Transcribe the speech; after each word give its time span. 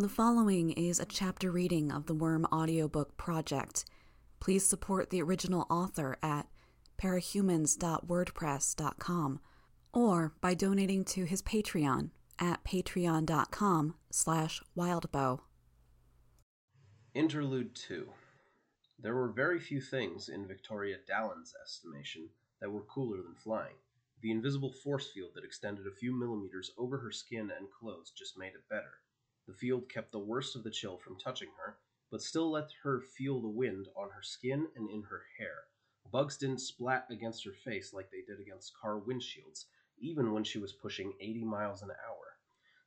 The 0.00 0.08
following 0.08 0.70
is 0.70 1.00
a 1.00 1.04
chapter 1.04 1.50
reading 1.50 1.90
of 1.90 2.06
the 2.06 2.14
Worm 2.14 2.46
audiobook 2.52 3.16
project. 3.16 3.84
Please 4.38 4.64
support 4.64 5.10
the 5.10 5.20
original 5.20 5.66
author 5.68 6.16
at 6.22 6.46
parahumans.wordpress.com 7.02 9.40
or 9.92 10.34
by 10.40 10.54
donating 10.54 11.04
to 11.04 11.24
his 11.24 11.42
Patreon 11.42 12.10
at 12.38 12.62
patreon.com 12.62 13.96
slash 14.12 14.62
wildbow. 14.76 15.40
Interlude 17.12 17.74
2 17.74 18.08
There 19.00 19.16
were 19.16 19.32
very 19.32 19.58
few 19.58 19.80
things, 19.80 20.28
in 20.28 20.46
Victoria 20.46 20.98
Dallon's 21.08 21.52
estimation, 21.60 22.28
that 22.60 22.70
were 22.70 22.82
cooler 22.82 23.16
than 23.16 23.34
flying. 23.34 23.74
The 24.22 24.30
invisible 24.30 24.72
force 24.84 25.10
field 25.10 25.32
that 25.34 25.42
extended 25.42 25.88
a 25.88 25.96
few 25.98 26.16
millimeters 26.16 26.70
over 26.78 26.98
her 26.98 27.10
skin 27.10 27.50
and 27.50 27.68
clothes 27.68 28.12
just 28.16 28.38
made 28.38 28.54
it 28.54 28.68
better. 28.70 29.00
The 29.48 29.54
field 29.54 29.88
kept 29.88 30.12
the 30.12 30.18
worst 30.18 30.56
of 30.56 30.62
the 30.62 30.70
chill 30.70 30.98
from 30.98 31.18
touching 31.18 31.48
her, 31.56 31.78
but 32.10 32.20
still 32.20 32.50
let 32.50 32.70
her 32.82 33.00
feel 33.00 33.40
the 33.40 33.48
wind 33.48 33.88
on 33.96 34.10
her 34.10 34.22
skin 34.22 34.68
and 34.76 34.90
in 34.90 35.04
her 35.04 35.24
hair. 35.38 35.64
Bugs 36.12 36.36
didn't 36.36 36.60
splat 36.60 37.06
against 37.10 37.46
her 37.46 37.54
face 37.54 37.94
like 37.94 38.10
they 38.10 38.20
did 38.20 38.40
against 38.40 38.76
car 38.76 39.00
windshields, 39.00 39.64
even 39.98 40.32
when 40.32 40.44
she 40.44 40.58
was 40.58 40.74
pushing 40.74 41.16
80 41.18 41.44
miles 41.44 41.80
an 41.80 41.90
hour. 41.90 42.36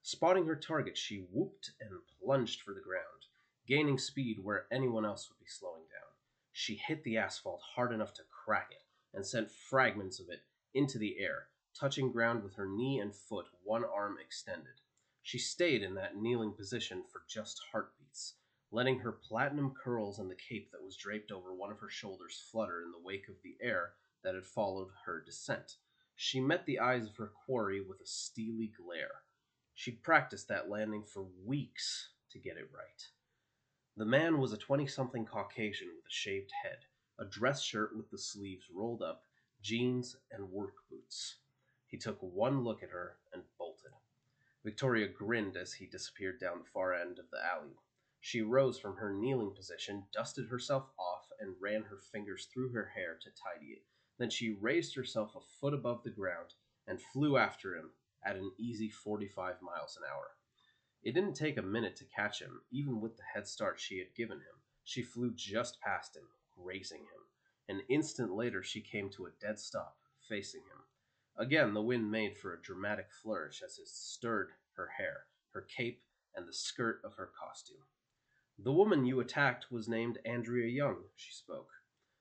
Spotting 0.03 0.45
her 0.45 0.55
target, 0.55 0.95
she 0.99 1.25
whooped 1.31 1.71
and 1.79 1.99
plunged 2.19 2.61
for 2.61 2.75
the 2.75 2.79
ground, 2.79 3.25
gaining 3.65 3.97
speed 3.97 4.37
where 4.37 4.67
anyone 4.71 5.03
else 5.03 5.29
would 5.29 5.39
be 5.39 5.49
slowing 5.49 5.87
down. 5.91 6.13
She 6.51 6.75
hit 6.75 7.03
the 7.03 7.17
asphalt 7.17 7.61
hard 7.73 7.91
enough 7.91 8.13
to 8.13 8.23
crack 8.29 8.71
it 8.71 8.83
and 9.15 9.25
sent 9.25 9.49
fragments 9.49 10.19
of 10.19 10.29
it 10.29 10.43
into 10.75 10.99
the 10.99 11.17
air, 11.17 11.47
touching 11.73 12.11
ground 12.11 12.43
with 12.43 12.53
her 12.53 12.67
knee 12.67 12.99
and 12.99 13.15
foot, 13.15 13.47
one 13.63 13.83
arm 13.83 14.17
extended. 14.23 14.79
She 15.23 15.37
stayed 15.37 15.83
in 15.83 15.93
that 15.95 16.15
kneeling 16.15 16.53
position 16.53 17.03
for 17.03 17.23
just 17.27 17.61
heartbeats, 17.71 18.37
letting 18.71 18.99
her 18.99 19.11
platinum 19.11 19.75
curls 19.75 20.17
and 20.17 20.31
the 20.31 20.35
cape 20.35 20.71
that 20.71 20.83
was 20.83 20.97
draped 20.97 21.31
over 21.31 21.53
one 21.53 21.71
of 21.71 21.79
her 21.79 21.89
shoulders 21.89 22.43
flutter 22.51 22.81
in 22.81 22.91
the 22.91 22.99
wake 22.99 23.29
of 23.29 23.41
the 23.43 23.55
air 23.61 23.93
that 24.23 24.33
had 24.33 24.47
followed 24.47 24.89
her 25.05 25.21
descent. 25.21 25.77
She 26.15 26.39
met 26.39 26.65
the 26.65 26.79
eyes 26.79 27.05
of 27.05 27.17
her 27.17 27.27
quarry 27.27 27.81
with 27.81 28.01
a 28.01 28.05
steely 28.05 28.67
glare. 28.67 29.23
She'd 29.75 30.01
practiced 30.01 30.47
that 30.47 30.69
landing 30.69 31.03
for 31.03 31.23
weeks 31.45 32.09
to 32.31 32.39
get 32.39 32.57
it 32.57 32.71
right. 32.73 33.07
The 33.97 34.05
man 34.05 34.39
was 34.39 34.53
a 34.53 34.57
20 34.57 34.87
something 34.87 35.25
Caucasian 35.25 35.89
with 35.95 36.05
a 36.05 36.09
shaved 36.09 36.51
head, 36.63 36.85
a 37.19 37.25
dress 37.25 37.61
shirt 37.61 37.95
with 37.95 38.09
the 38.09 38.17
sleeves 38.17 38.65
rolled 38.73 39.03
up, 39.03 39.25
jeans, 39.61 40.15
and 40.31 40.51
work 40.51 40.73
boots. 40.89 41.37
He 41.85 41.97
took 41.97 42.17
one 42.21 42.63
look 42.63 42.81
at 42.81 42.89
her 42.89 43.17
and. 43.33 43.43
Victoria 44.63 45.07
grinned 45.07 45.57
as 45.57 45.73
he 45.73 45.87
disappeared 45.87 46.39
down 46.39 46.59
the 46.59 46.69
far 46.71 46.93
end 46.93 47.17
of 47.17 47.29
the 47.31 47.43
alley. 47.43 47.79
She 48.19 48.41
rose 48.41 48.77
from 48.77 48.97
her 48.97 49.11
kneeling 49.11 49.55
position, 49.55 50.05
dusted 50.13 50.47
herself 50.47 50.91
off, 50.99 51.31
and 51.39 51.55
ran 51.59 51.83
her 51.83 51.97
fingers 51.97 52.45
through 52.45 52.69
her 52.69 52.85
hair 52.85 53.17
to 53.21 53.29
tidy 53.31 53.71
it. 53.71 53.83
Then 54.19 54.29
she 54.29 54.51
raised 54.51 54.95
herself 54.95 55.35
a 55.35 55.41
foot 55.41 55.73
above 55.73 56.03
the 56.03 56.11
ground 56.11 56.53
and 56.85 57.01
flew 57.01 57.37
after 57.37 57.75
him 57.75 57.91
at 58.23 58.35
an 58.35 58.51
easy 58.59 58.89
45 58.89 59.61
miles 59.63 59.97
an 59.97 60.03
hour. 60.11 60.37
It 61.01 61.13
didn't 61.13 61.33
take 61.33 61.57
a 61.57 61.63
minute 61.63 61.95
to 61.95 62.05
catch 62.05 62.39
him, 62.39 62.61
even 62.71 63.01
with 63.01 63.17
the 63.17 63.23
head 63.23 63.47
start 63.47 63.79
she 63.79 63.97
had 63.97 64.13
given 64.13 64.37
him. 64.37 64.61
She 64.83 65.01
flew 65.01 65.31
just 65.33 65.81
past 65.81 66.15
him, 66.15 66.27
grazing 66.55 67.01
him. 67.01 67.25
An 67.67 67.81
instant 67.89 68.35
later, 68.35 68.61
she 68.61 68.81
came 68.81 69.09
to 69.11 69.25
a 69.25 69.31
dead 69.41 69.59
stop, 69.59 69.97
facing 70.29 70.61
him. 70.61 70.80
Again 71.41 71.73
the 71.73 71.81
wind 71.81 72.11
made 72.11 72.37
for 72.37 72.53
a 72.53 72.61
dramatic 72.61 73.07
flourish 73.11 73.63
as 73.65 73.79
it 73.79 73.87
stirred 73.87 74.51
her 74.73 74.89
hair, 74.99 75.25
her 75.55 75.61
cape, 75.61 76.03
and 76.35 76.47
the 76.47 76.53
skirt 76.53 77.01
of 77.03 77.15
her 77.15 77.31
costume. 77.35 77.81
The 78.59 78.71
woman 78.71 79.07
you 79.07 79.19
attacked 79.19 79.71
was 79.71 79.89
named 79.89 80.19
Andrea 80.23 80.67
Young, 80.67 80.97
she 81.15 81.31
spoke. 81.31 81.71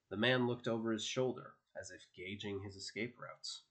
The 0.09 0.17
man 0.17 0.47
looked 0.47 0.67
over 0.67 0.91
his 0.91 1.05
shoulder, 1.05 1.53
as 1.79 1.91
if 1.91 2.07
gauging 2.17 2.62
his 2.62 2.77
escape 2.77 3.19
routes. 3.21 3.65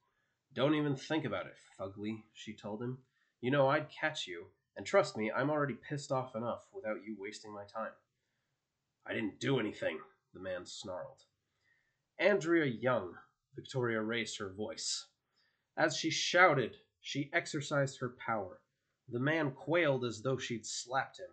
Don't 0.54 0.76
even 0.76 0.96
think 0.96 1.26
about 1.26 1.48
it, 1.48 1.56
fugly, 1.80 2.22
she 2.32 2.54
told 2.54 2.80
him. 2.80 3.00
You 3.42 3.50
know 3.50 3.70
I'd 3.70 3.90
catch 3.90 4.28
you, 4.28 4.50
and 4.78 4.86
trust 4.86 5.18
me, 5.18 5.32
I'm 5.32 5.50
already 5.50 5.74
pissed 5.74 6.12
off 6.12 6.36
enough 6.36 6.68
without 6.72 7.04
you 7.04 7.18
wasting 7.18 7.52
my 7.52 7.64
time. 7.64 7.94
I 9.04 9.14
didn't 9.14 9.40
do 9.40 9.60
anything, 9.60 9.98
the 10.32 10.40
man 10.40 10.68
snarled. 10.68 11.24
Andrea 12.20 12.66
Young, 12.66 13.16
Victoria 13.56 14.04
raised 14.04 14.38
her 14.38 14.54
voice. 14.54 15.08
As 15.80 15.96
she 15.96 16.10
shouted, 16.10 16.76
she 17.00 17.30
exercised 17.32 18.00
her 18.00 18.10
power. 18.10 18.60
The 19.08 19.18
man 19.18 19.52
quailed 19.52 20.04
as 20.04 20.22
though 20.22 20.38
she'd 20.38 20.66
slapped 20.66 21.20
him. 21.20 21.30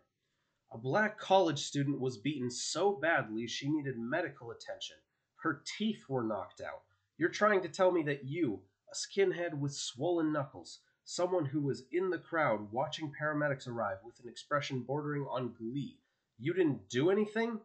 A 0.70 0.78
black 0.78 1.18
college 1.18 1.58
student 1.58 1.98
was 1.98 2.16
beaten 2.16 2.48
so 2.48 2.92
badly 2.92 3.48
she 3.48 3.68
needed 3.68 3.98
medical 3.98 4.52
attention. 4.52 4.98
Her 5.42 5.64
teeth 5.76 6.08
were 6.08 6.22
knocked 6.22 6.60
out. 6.60 6.84
You're 7.18 7.28
trying 7.28 7.60
to 7.62 7.68
tell 7.68 7.90
me 7.90 8.04
that 8.04 8.24
you, 8.24 8.62
a 8.88 8.94
skinhead 8.94 9.58
with 9.58 9.74
swollen 9.74 10.32
knuckles, 10.32 10.78
someone 11.02 11.46
who 11.46 11.62
was 11.62 11.82
in 11.90 12.10
the 12.10 12.18
crowd 12.18 12.70
watching 12.70 13.12
paramedics 13.20 13.66
arrive 13.66 13.98
with 14.04 14.20
an 14.20 14.28
expression 14.28 14.84
bordering 14.84 15.24
on 15.24 15.54
glee, 15.54 15.98
you 16.38 16.54
didn't 16.54 16.88
do 16.88 17.10
anything? 17.10 17.58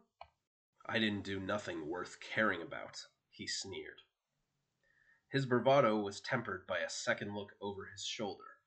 I 0.87 0.97
didn't 0.97 1.25
do 1.25 1.39
nothing 1.39 1.87
worth 1.87 2.17
caring 2.21 2.63
about, 2.63 3.05
he 3.29 3.45
sneered. 3.45 4.01
His 5.31 5.45
bravado 5.45 5.97
was 5.97 6.19
tempered 6.19 6.67
by 6.67 6.79
a 6.79 6.89
second 6.89 7.33
look 7.33 7.53
over 7.61 7.85
his 7.85 8.03
shoulder, 8.03 8.57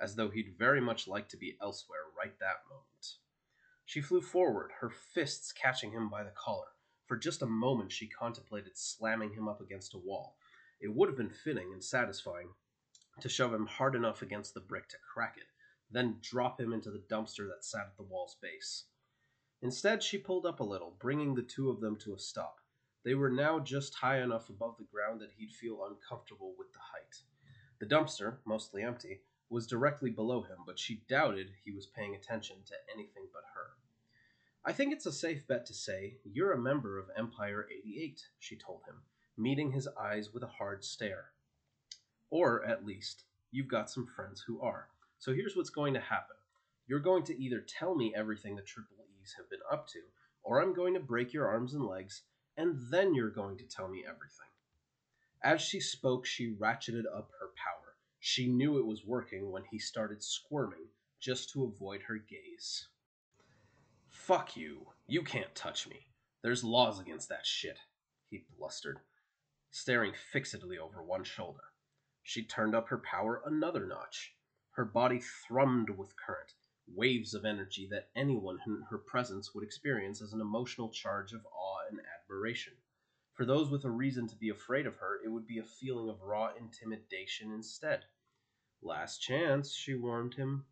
as 0.00 0.14
though 0.14 0.30
he'd 0.30 0.56
very 0.56 0.80
much 0.80 1.08
like 1.08 1.28
to 1.30 1.36
be 1.36 1.56
elsewhere 1.60 2.04
right 2.16 2.38
that 2.38 2.62
moment. 2.70 3.16
She 3.84 4.00
flew 4.00 4.22
forward, 4.22 4.70
her 4.78 4.88
fists 4.88 5.52
catching 5.52 5.90
him 5.90 6.08
by 6.08 6.22
the 6.22 6.30
collar. 6.30 6.68
For 7.06 7.16
just 7.16 7.42
a 7.42 7.46
moment 7.46 7.90
she 7.90 8.06
contemplated 8.06 8.78
slamming 8.78 9.34
him 9.34 9.48
up 9.48 9.60
against 9.60 9.94
a 9.94 9.98
wall. 9.98 10.38
It 10.80 10.94
would 10.94 11.08
have 11.08 11.18
been 11.18 11.28
fitting 11.28 11.72
and 11.72 11.82
satisfying 11.82 12.54
to 13.20 13.28
shove 13.28 13.52
him 13.52 13.66
hard 13.66 13.96
enough 13.96 14.22
against 14.22 14.54
the 14.54 14.60
brick 14.60 14.88
to 14.90 14.96
crack 15.12 15.36
it, 15.36 15.48
then 15.90 16.20
drop 16.22 16.60
him 16.60 16.72
into 16.72 16.92
the 16.92 17.04
dumpster 17.10 17.48
that 17.48 17.64
sat 17.64 17.86
at 17.88 17.96
the 17.96 18.04
wall's 18.04 18.36
base. 18.40 18.84
Instead, 19.60 20.04
she 20.04 20.18
pulled 20.18 20.46
up 20.46 20.60
a 20.60 20.64
little, 20.64 20.96
bringing 21.00 21.34
the 21.34 21.42
two 21.42 21.68
of 21.68 21.80
them 21.80 21.96
to 21.96 22.14
a 22.14 22.18
stop. 22.18 22.61
They 23.04 23.14
were 23.14 23.30
now 23.30 23.58
just 23.58 23.94
high 23.94 24.20
enough 24.20 24.48
above 24.48 24.76
the 24.78 24.84
ground 24.84 25.20
that 25.20 25.32
he'd 25.36 25.52
feel 25.52 25.84
uncomfortable 25.84 26.54
with 26.56 26.72
the 26.72 26.78
height. 26.78 27.22
The 27.80 27.86
dumpster, 27.86 28.36
mostly 28.44 28.82
empty, 28.82 29.22
was 29.50 29.66
directly 29.66 30.10
below 30.10 30.42
him, 30.42 30.58
but 30.64 30.78
she 30.78 31.02
doubted 31.08 31.50
he 31.64 31.72
was 31.72 31.86
paying 31.86 32.14
attention 32.14 32.56
to 32.66 32.74
anything 32.94 33.28
but 33.32 33.42
her. 33.54 33.70
I 34.64 34.72
think 34.72 34.92
it's 34.92 35.06
a 35.06 35.12
safe 35.12 35.46
bet 35.48 35.66
to 35.66 35.74
say 35.74 36.18
you're 36.24 36.52
a 36.52 36.58
member 36.58 36.98
of 36.98 37.10
Empire 37.16 37.66
88, 37.68 38.22
she 38.38 38.56
told 38.56 38.82
him, 38.86 39.02
meeting 39.36 39.72
his 39.72 39.88
eyes 40.00 40.32
with 40.32 40.44
a 40.44 40.46
hard 40.58 40.84
stare. 40.84 41.32
Or, 42.30 42.64
at 42.64 42.86
least, 42.86 43.24
you've 43.50 43.68
got 43.68 43.90
some 43.90 44.06
friends 44.06 44.44
who 44.46 44.60
are. 44.60 44.88
So 45.18 45.34
here's 45.34 45.56
what's 45.56 45.70
going 45.70 45.94
to 45.94 46.00
happen. 46.00 46.36
You're 46.86 47.00
going 47.00 47.24
to 47.24 47.42
either 47.42 47.60
tell 47.60 47.96
me 47.96 48.14
everything 48.16 48.54
the 48.54 48.62
Triple 48.62 49.04
E's 49.20 49.34
have 49.36 49.50
been 49.50 49.60
up 49.70 49.88
to, 49.88 49.98
or 50.44 50.62
I'm 50.62 50.72
going 50.72 50.94
to 50.94 51.00
break 51.00 51.32
your 51.32 51.48
arms 51.48 51.74
and 51.74 51.84
legs 51.84 52.22
and 52.56 52.76
then 52.90 53.14
you're 53.14 53.30
going 53.30 53.56
to 53.58 53.64
tell 53.64 53.88
me 53.88 54.04
everything. 54.06 54.46
As 55.42 55.60
she 55.60 55.80
spoke, 55.80 56.24
she 56.26 56.54
ratcheted 56.54 57.04
up 57.06 57.30
her 57.40 57.50
power. 57.56 57.96
She 58.20 58.46
knew 58.46 58.78
it 58.78 58.86
was 58.86 59.04
working 59.04 59.50
when 59.50 59.64
he 59.70 59.78
started 59.78 60.22
squirming 60.22 60.86
just 61.18 61.50
to 61.50 61.64
avoid 61.64 62.02
her 62.02 62.16
gaze. 62.16 62.88
Fuck 64.08 64.56
you. 64.56 64.86
You 65.06 65.22
can't 65.22 65.54
touch 65.54 65.88
me. 65.88 66.06
There's 66.42 66.62
laws 66.62 67.00
against 67.00 67.28
that 67.28 67.46
shit, 67.46 67.78
he 68.28 68.44
blustered, 68.56 68.98
staring 69.70 70.12
fixedly 70.32 70.78
over 70.78 71.02
one 71.02 71.24
shoulder. 71.24 71.64
She 72.22 72.44
turned 72.44 72.74
up 72.74 72.88
her 72.88 72.98
power 72.98 73.42
another 73.44 73.86
notch. 73.86 74.34
Her 74.72 74.84
body 74.84 75.20
thrummed 75.20 75.90
with 75.90 76.16
current, 76.16 76.54
waves 76.86 77.34
of 77.34 77.44
energy 77.44 77.88
that 77.90 78.10
anyone 78.14 78.58
in 78.66 78.82
her 78.90 78.98
presence 78.98 79.54
would 79.54 79.64
experience 79.64 80.20
as 80.20 80.32
an 80.32 80.40
emotional 80.40 80.90
charge 80.90 81.32
of 81.32 81.44
awe 81.46 81.80
and 81.90 82.00
admiration. 82.00 82.74
For 83.34 83.46
those 83.46 83.70
with 83.70 83.84
a 83.84 83.90
reason 83.90 84.28
to 84.28 84.36
be 84.36 84.50
afraid 84.50 84.86
of 84.86 84.96
her, 84.96 85.20
it 85.24 85.28
would 85.28 85.46
be 85.46 85.58
a 85.58 85.64
feeling 85.64 86.08
of 86.08 86.20
raw 86.20 86.50
intimidation 86.58 87.52
instead. 87.52 88.04
Last 88.82 89.18
chance, 89.18 89.72
she 89.72 89.94
warned 89.94 90.34
him. 90.34 90.66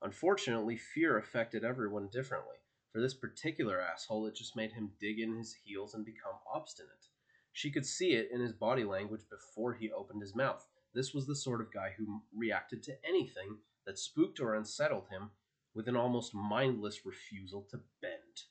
Unfortunately, 0.00 0.76
fear 0.76 1.18
affected 1.18 1.64
everyone 1.64 2.08
differently. 2.08 2.56
For 2.92 3.00
this 3.00 3.14
particular 3.14 3.80
asshole, 3.80 4.26
it 4.26 4.34
just 4.34 4.56
made 4.56 4.72
him 4.72 4.92
dig 5.00 5.20
in 5.20 5.36
his 5.36 5.54
heels 5.64 5.94
and 5.94 6.04
become 6.04 6.38
obstinate. 6.52 7.06
She 7.52 7.70
could 7.70 7.84
see 7.84 8.12
it 8.12 8.30
in 8.32 8.40
his 8.40 8.52
body 8.52 8.84
language 8.84 9.28
before 9.28 9.74
he 9.74 9.92
opened 9.92 10.22
his 10.22 10.34
mouth. 10.34 10.66
This 10.94 11.12
was 11.12 11.26
the 11.26 11.36
sort 11.36 11.60
of 11.60 11.72
guy 11.72 11.94
who 11.98 12.22
reacted 12.34 12.82
to 12.84 13.04
anything 13.06 13.58
that 13.84 13.98
spooked 13.98 14.40
or 14.40 14.54
unsettled 14.54 15.08
him 15.08 15.30
with 15.78 15.86
an 15.86 15.94
almost 15.94 16.34
mindless 16.34 17.06
refusal 17.06 17.64
to 17.70 17.78
bend. 18.02 18.42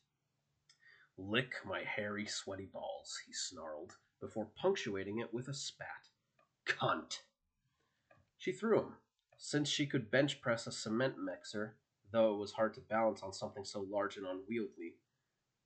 Lick 1.18 1.56
my 1.66 1.84
hairy, 1.84 2.26
sweaty 2.26 2.70
balls, 2.72 3.20
he 3.28 3.34
snarled, 3.34 3.98
before 4.22 4.48
punctuating 4.56 5.20
it 5.20 5.34
with 5.34 5.50
a 5.50 5.54
spat. 5.54 6.08
Cunt! 6.66 7.20
She 8.38 8.54
threw 8.54 8.80
him. 8.80 8.94
Since 9.38 9.68
she 9.68 9.86
could 9.86 10.10
bench 10.10 10.40
press 10.40 10.68
a 10.68 10.72
cement 10.72 11.16
mixer, 11.22 11.76
though 12.14 12.34
it 12.34 12.38
was 12.38 12.54
hard 12.54 12.74
to 12.76 12.80
balance 12.80 13.22
on 13.22 13.34
something 13.34 13.66
so 13.66 13.82
large 13.82 14.16
and 14.16 14.26
unwieldy. 14.26 14.96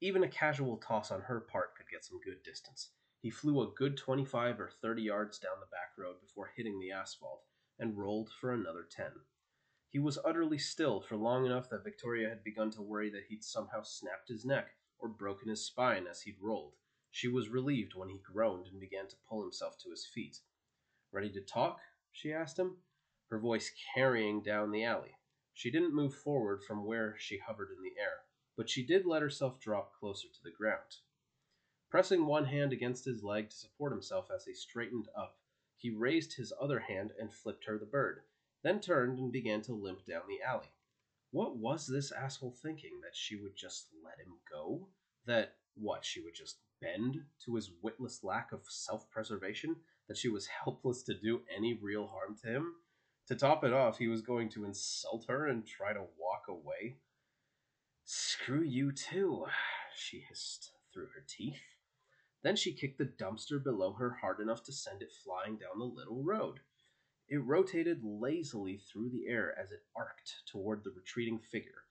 Even 0.01 0.23
a 0.23 0.27
casual 0.27 0.77
toss 0.77 1.11
on 1.11 1.21
her 1.21 1.41
part 1.41 1.75
could 1.77 1.85
get 1.91 2.03
some 2.03 2.19
good 2.25 2.41
distance. 2.41 2.89
He 3.21 3.29
flew 3.29 3.61
a 3.61 3.71
good 3.77 3.97
25 3.97 4.59
or 4.59 4.71
30 4.81 5.03
yards 5.03 5.37
down 5.37 5.59
the 5.59 5.67
back 5.67 5.91
road 5.95 6.15
before 6.21 6.53
hitting 6.55 6.79
the 6.79 6.89
asphalt, 6.89 7.43
and 7.77 7.95
rolled 7.95 8.31
for 8.31 8.51
another 8.51 8.87
10. 8.89 9.05
He 9.91 9.99
was 9.99 10.17
utterly 10.23 10.57
still 10.57 11.01
for 11.01 11.17
long 11.17 11.45
enough 11.45 11.69
that 11.69 11.83
Victoria 11.83 12.29
had 12.29 12.45
begun 12.45 12.71
to 12.71 12.81
worry 12.81 13.09
that 13.09 13.25
he'd 13.25 13.43
somehow 13.43 13.83
snapped 13.83 14.29
his 14.29 14.45
neck 14.45 14.77
or 14.97 15.09
broken 15.09 15.49
his 15.49 15.65
spine 15.65 16.07
as 16.07 16.21
he'd 16.21 16.39
rolled. 16.39 16.77
She 17.09 17.27
was 17.27 17.49
relieved 17.49 17.93
when 17.93 18.07
he 18.07 18.17
groaned 18.17 18.67
and 18.67 18.79
began 18.79 19.09
to 19.09 19.17
pull 19.27 19.41
himself 19.41 19.77
to 19.79 19.89
his 19.89 20.05
feet. 20.05 20.39
Ready 21.11 21.29
to 21.33 21.41
talk? 21.41 21.81
she 22.09 22.31
asked 22.31 22.57
him, 22.57 22.83
her 23.29 23.37
voice 23.37 23.69
carrying 23.93 24.41
down 24.41 24.71
the 24.71 24.85
alley. 24.85 25.17
She 25.53 25.69
didn't 25.69 25.93
move 25.93 26.15
forward 26.15 26.63
from 26.63 26.85
where 26.85 27.17
she 27.19 27.39
hovered 27.39 27.71
in 27.75 27.83
the 27.83 27.99
air, 27.99 28.23
but 28.55 28.69
she 28.69 28.85
did 28.85 29.05
let 29.05 29.21
herself 29.21 29.59
drop 29.59 29.93
closer 29.99 30.29
to 30.29 30.41
the 30.41 30.51
ground. 30.51 30.99
Pressing 31.89 32.25
one 32.25 32.45
hand 32.45 32.71
against 32.71 33.03
his 33.03 33.25
leg 33.25 33.49
to 33.49 33.55
support 33.57 33.91
himself 33.91 34.31
as 34.33 34.45
he 34.45 34.53
straightened 34.53 35.09
up, 35.17 35.37
he 35.75 35.89
raised 35.89 36.31
his 36.37 36.53
other 36.61 36.79
hand 36.79 37.11
and 37.19 37.33
flipped 37.33 37.65
her 37.65 37.77
the 37.77 37.85
bird, 37.85 38.23
then 38.63 38.79
turned 38.79 39.19
and 39.19 39.31
began 39.31 39.61
to 39.63 39.73
limp 39.73 40.05
down 40.05 40.23
the 40.27 40.41
alley. 40.47 40.71
What 41.31 41.57
was 41.57 41.87
this 41.87 42.11
asshole 42.11 42.55
thinking? 42.61 42.99
That 43.01 43.15
she 43.15 43.35
would 43.35 43.55
just 43.55 43.87
let 44.03 44.19
him 44.19 44.33
go? 44.51 44.87
That, 45.25 45.55
what, 45.75 46.03
she 46.03 46.21
would 46.21 46.35
just 46.35 46.57
bend 46.81 47.21
to 47.45 47.55
his 47.55 47.71
witless 47.81 48.23
lack 48.23 48.51
of 48.51 48.61
self 48.67 49.09
preservation? 49.09 49.77
That 50.07 50.17
she 50.17 50.27
was 50.27 50.47
helpless 50.63 51.03
to 51.03 51.13
do 51.13 51.41
any 51.55 51.73
real 51.73 52.07
harm 52.07 52.35
to 52.43 52.47
him? 52.47 52.73
To 53.27 53.35
top 53.35 53.63
it 53.63 53.71
off, 53.71 53.97
he 53.97 54.07
was 54.07 54.21
going 54.21 54.49
to 54.49 54.65
insult 54.65 55.25
her 55.27 55.47
and 55.47 55.65
try 55.65 55.93
to 55.93 56.07
walk 56.19 56.47
away. 56.49 56.97
Screw 58.03 58.63
you 58.63 58.91
too, 58.91 59.45
she 59.95 60.25
hissed 60.27 60.71
through 60.93 61.07
her 61.15 61.23
teeth. 61.27 61.61
Then 62.43 62.55
she 62.55 62.73
kicked 62.73 62.97
the 62.97 63.05
dumpster 63.05 63.63
below 63.63 63.93
her 63.93 64.17
hard 64.21 64.39
enough 64.39 64.63
to 64.63 64.73
send 64.73 65.01
it 65.01 65.13
flying 65.23 65.57
down 65.57 65.79
the 65.79 65.85
little 65.85 66.23
road. 66.23 66.59
It 67.31 67.37
rotated 67.45 68.03
lazily 68.03 68.77
through 68.77 69.09
the 69.11 69.25
air 69.25 69.57
as 69.57 69.71
it 69.71 69.85
arced 69.95 70.45
toward 70.47 70.83
the 70.83 70.91
retreating 70.91 71.39
figure, 71.39 71.85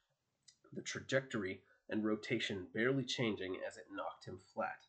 the 0.71 0.83
trajectory 0.83 1.63
and 1.89 2.05
rotation 2.05 2.67
barely 2.75 3.05
changing 3.05 3.59
as 3.67 3.79
it 3.79 3.87
knocked 3.91 4.27
him 4.27 4.39
flat. 4.53 4.85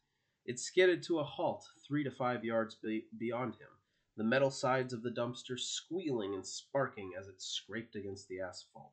It 0.46 0.60
skidded 0.60 1.04
to 1.04 1.20
a 1.20 1.24
halt 1.24 1.66
three 1.88 2.04
to 2.04 2.12
five 2.12 2.44
yards 2.44 2.76
be- 2.76 3.08
beyond 3.18 3.56
him, 3.56 3.70
the 4.18 4.26
metal 4.26 4.52
sides 4.52 4.92
of 4.92 5.04
the 5.04 5.10
dumpster 5.10 5.58
squealing 5.58 6.34
and 6.34 6.46
sparking 6.46 7.14
as 7.18 7.30
it 7.30 7.42
scraped 7.42 7.96
against 7.96 8.28
the 8.28 8.42
asphalt. 8.42 8.92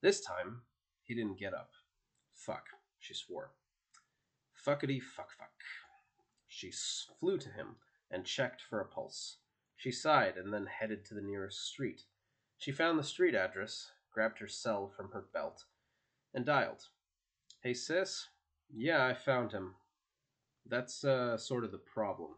This 0.00 0.20
time, 0.20 0.62
he 1.02 1.12
didn't 1.12 1.40
get 1.40 1.54
up. 1.54 1.72
Fuck, 2.36 2.66
she 3.00 3.14
swore. 3.14 3.50
Fuckety 4.64 5.02
fuck 5.02 5.32
fuck. 5.36 5.64
She 6.46 6.70
flew 7.18 7.36
to 7.38 7.48
him 7.48 7.78
and 8.12 8.24
checked 8.24 8.62
for 8.62 8.80
a 8.80 8.86
pulse. 8.86 9.38
She 9.82 9.90
sighed 9.90 10.36
and 10.36 10.54
then 10.54 10.66
headed 10.66 11.04
to 11.06 11.14
the 11.14 11.20
nearest 11.20 11.66
street. 11.66 12.02
She 12.56 12.70
found 12.70 13.00
the 13.00 13.02
street 13.02 13.34
address, 13.34 13.90
grabbed 14.12 14.38
her 14.38 14.46
cell 14.46 14.92
from 14.96 15.10
her 15.10 15.24
belt, 15.34 15.64
and 16.32 16.46
dialed. 16.46 16.84
Hey, 17.64 17.74
sis? 17.74 18.28
Yeah, 18.72 19.04
I 19.04 19.12
found 19.12 19.50
him. 19.50 19.74
That's 20.64 21.02
uh, 21.02 21.36
sort 21.36 21.64
of 21.64 21.72
the 21.72 21.78
problem. 21.78 22.36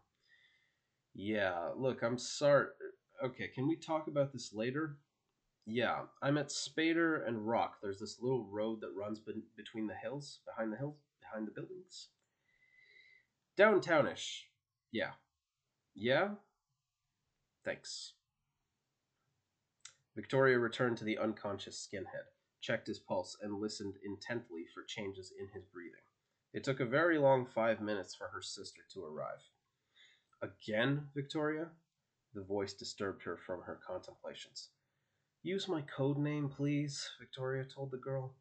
Yeah, 1.13 1.69
look, 1.77 2.01
I'm 2.01 2.17
sorry. 2.17 2.69
Okay, 3.23 3.49
can 3.49 3.67
we 3.67 3.75
talk 3.75 4.07
about 4.07 4.33
this 4.33 4.51
later? 4.51 4.97
Yeah, 5.67 6.05
I'm 6.23 6.39
at 6.39 6.49
Spader 6.49 7.27
and 7.27 7.47
Rock. 7.47 7.75
There's 7.79 7.99
this 7.99 8.19
little 8.19 8.47
road 8.47 8.81
that 8.81 8.95
runs 8.99 9.19
be- 9.19 9.43
between 9.55 9.85
the 9.85 9.93
hills, 9.93 10.39
behind 10.47 10.73
the 10.73 10.77
hills, 10.77 10.97
behind 11.21 11.47
the 11.47 11.51
buildings. 11.51 12.07
Downtownish. 13.55 14.45
Yeah. 14.91 15.11
Yeah? 15.93 16.29
Thanks. 17.65 18.13
Victoria 20.15 20.59
returned 20.59 20.97
to 20.97 21.03
the 21.03 21.17
unconscious 21.17 21.75
skinhead, 21.75 22.27
checked 22.61 22.87
his 22.87 22.99
pulse, 22.99 23.35
and 23.41 23.59
listened 23.59 23.95
intently 24.05 24.65
for 24.73 24.83
changes 24.87 25.33
in 25.37 25.47
his 25.49 25.65
breathing. 25.65 26.03
It 26.53 26.63
took 26.63 26.79
a 26.79 26.85
very 26.85 27.17
long 27.17 27.47
five 27.47 27.81
minutes 27.81 28.13
for 28.15 28.27
her 28.27 28.41
sister 28.41 28.81
to 28.93 29.03
arrive. 29.03 29.41
Again, 30.41 31.07
Victoria? 31.15 31.69
The 32.33 32.43
voice 32.43 32.73
disturbed 32.73 33.23
her 33.23 33.35
from 33.35 33.61
her 33.63 33.79
contemplations. 33.85 34.69
Use 35.41 35.67
my 35.67 35.81
code 35.81 36.17
name, 36.17 36.49
please, 36.49 37.09
Victoria 37.19 37.65
told 37.65 37.91
the 37.91 37.97
girl. 37.97 38.35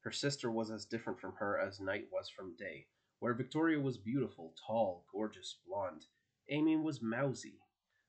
Her 0.00 0.12
sister 0.12 0.50
was 0.50 0.70
as 0.70 0.86
different 0.86 1.20
from 1.20 1.34
her 1.40 1.58
as 1.58 1.80
night 1.80 2.06
was 2.12 2.28
from 2.28 2.56
day. 2.56 2.86
Where 3.18 3.34
Victoria 3.34 3.80
was 3.80 3.98
beautiful, 3.98 4.54
tall, 4.66 5.04
gorgeous, 5.12 5.56
blonde, 5.66 6.06
Amy 6.48 6.76
was 6.76 7.02
mousy. 7.02 7.60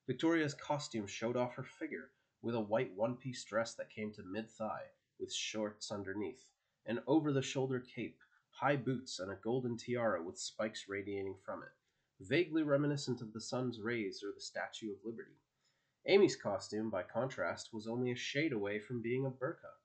Victoria's 0.09 0.55
costume 0.55 1.05
showed 1.05 1.37
off 1.37 1.53
her 1.53 1.61
figure, 1.61 2.09
with 2.41 2.55
a 2.55 2.59
white 2.59 2.91
one 2.95 3.15
piece 3.15 3.43
dress 3.43 3.75
that 3.75 3.91
came 3.91 4.11
to 4.11 4.23
mid 4.23 4.49
thigh, 4.49 4.87
with 5.19 5.31
shorts 5.31 5.91
underneath, 5.91 6.49
an 6.87 6.99
over 7.05 7.31
the 7.31 7.43
shoulder 7.43 7.79
cape, 7.79 8.17
high 8.49 8.75
boots, 8.75 9.19
and 9.19 9.31
a 9.31 9.35
golden 9.35 9.77
tiara 9.77 10.23
with 10.23 10.39
spikes 10.39 10.89
radiating 10.89 11.35
from 11.45 11.61
it, 11.61 11.69
vaguely 12.19 12.63
reminiscent 12.63 13.21
of 13.21 13.33
the 13.33 13.39
sun's 13.39 13.79
rays 13.79 14.23
or 14.23 14.31
the 14.33 14.41
Statue 14.41 14.91
of 14.91 14.97
Liberty. 15.05 15.37
Amy's 16.07 16.35
costume, 16.35 16.89
by 16.89 17.03
contrast, 17.03 17.71
was 17.71 17.85
only 17.85 18.09
a 18.11 18.15
shade 18.15 18.51
away 18.51 18.79
from 18.79 19.03
being 19.03 19.27
a 19.27 19.29
burqa. 19.29 19.75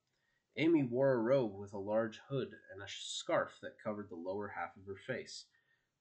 Amy 0.57 0.85
wore 0.85 1.13
a 1.13 1.19
robe 1.19 1.55
with 1.55 1.75
a 1.75 1.79
large 1.79 2.19
hood 2.31 2.49
and 2.73 2.83
a 2.83 2.89
scarf 2.89 3.59
that 3.61 3.79
covered 3.79 4.09
the 4.09 4.17
lower 4.17 4.49
half 4.49 4.75
of 4.75 4.87
her 4.87 4.97
face. 4.97 5.45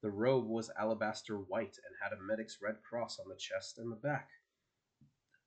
The 0.03 0.11
robe 0.11 0.47
was 0.47 0.69
alabaster 0.77 1.37
white 1.37 1.79
and 1.87 1.95
had 2.01 2.11
a 2.11 2.21
medic's 2.21 2.61
red 2.61 2.83
cross 2.83 3.19
on 3.19 3.29
the 3.29 3.37
chest 3.37 3.77
and 3.77 3.89
the 3.89 3.95
back. 3.95 4.27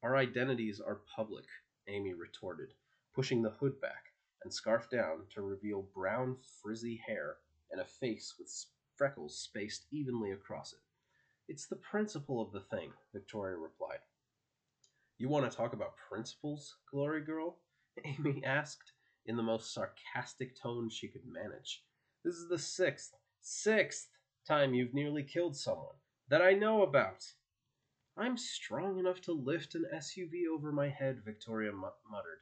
Our 0.02 0.16
identities 0.16 0.80
are 0.80 1.02
public, 1.14 1.44
Amy 1.88 2.14
retorted, 2.14 2.72
pushing 3.14 3.42
the 3.42 3.50
hood 3.50 3.78
back 3.82 4.14
and 4.42 4.50
scarf 4.50 4.88
down 4.88 5.26
to 5.34 5.42
reveal 5.42 5.82
brown, 5.94 6.38
frizzy 6.62 6.96
hair 7.06 7.36
and 7.70 7.82
a 7.82 7.84
face 7.84 8.36
with 8.38 8.50
freckles 8.96 9.38
spaced 9.38 9.88
evenly 9.90 10.32
across 10.32 10.72
it. 10.72 10.80
It's 11.48 11.66
the 11.66 11.76
principle 11.76 12.40
of 12.40 12.52
the 12.52 12.60
thing, 12.74 12.94
Victoria 13.12 13.58
replied. 13.58 14.00
You 15.18 15.28
want 15.28 15.50
to 15.50 15.54
talk 15.54 15.74
about 15.74 15.98
principles, 16.08 16.76
Glory 16.90 17.22
Girl? 17.22 17.58
Amy 18.06 18.42
asked, 18.42 18.92
in 19.26 19.36
the 19.36 19.42
most 19.42 19.74
sarcastic 19.74 20.58
tone 20.58 20.88
she 20.88 21.08
could 21.08 21.26
manage. 21.26 21.84
This 22.24 22.36
is 22.36 22.48
the 22.48 22.58
sixth, 22.58 23.12
sixth 23.42 24.08
time 24.46 24.74
you've 24.74 24.94
nearly 24.94 25.22
killed 25.22 25.56
someone 25.56 25.96
that 26.28 26.42
I 26.42 26.52
know 26.52 26.82
about. 26.82 27.24
I'm 28.16 28.38
strong 28.38 28.98
enough 28.98 29.20
to 29.22 29.32
lift 29.32 29.74
an 29.74 29.84
SUV 29.94 30.46
over 30.52 30.72
my 30.72 30.88
head, 30.88 31.22
Victoria 31.24 31.72
muttered. 31.72 32.40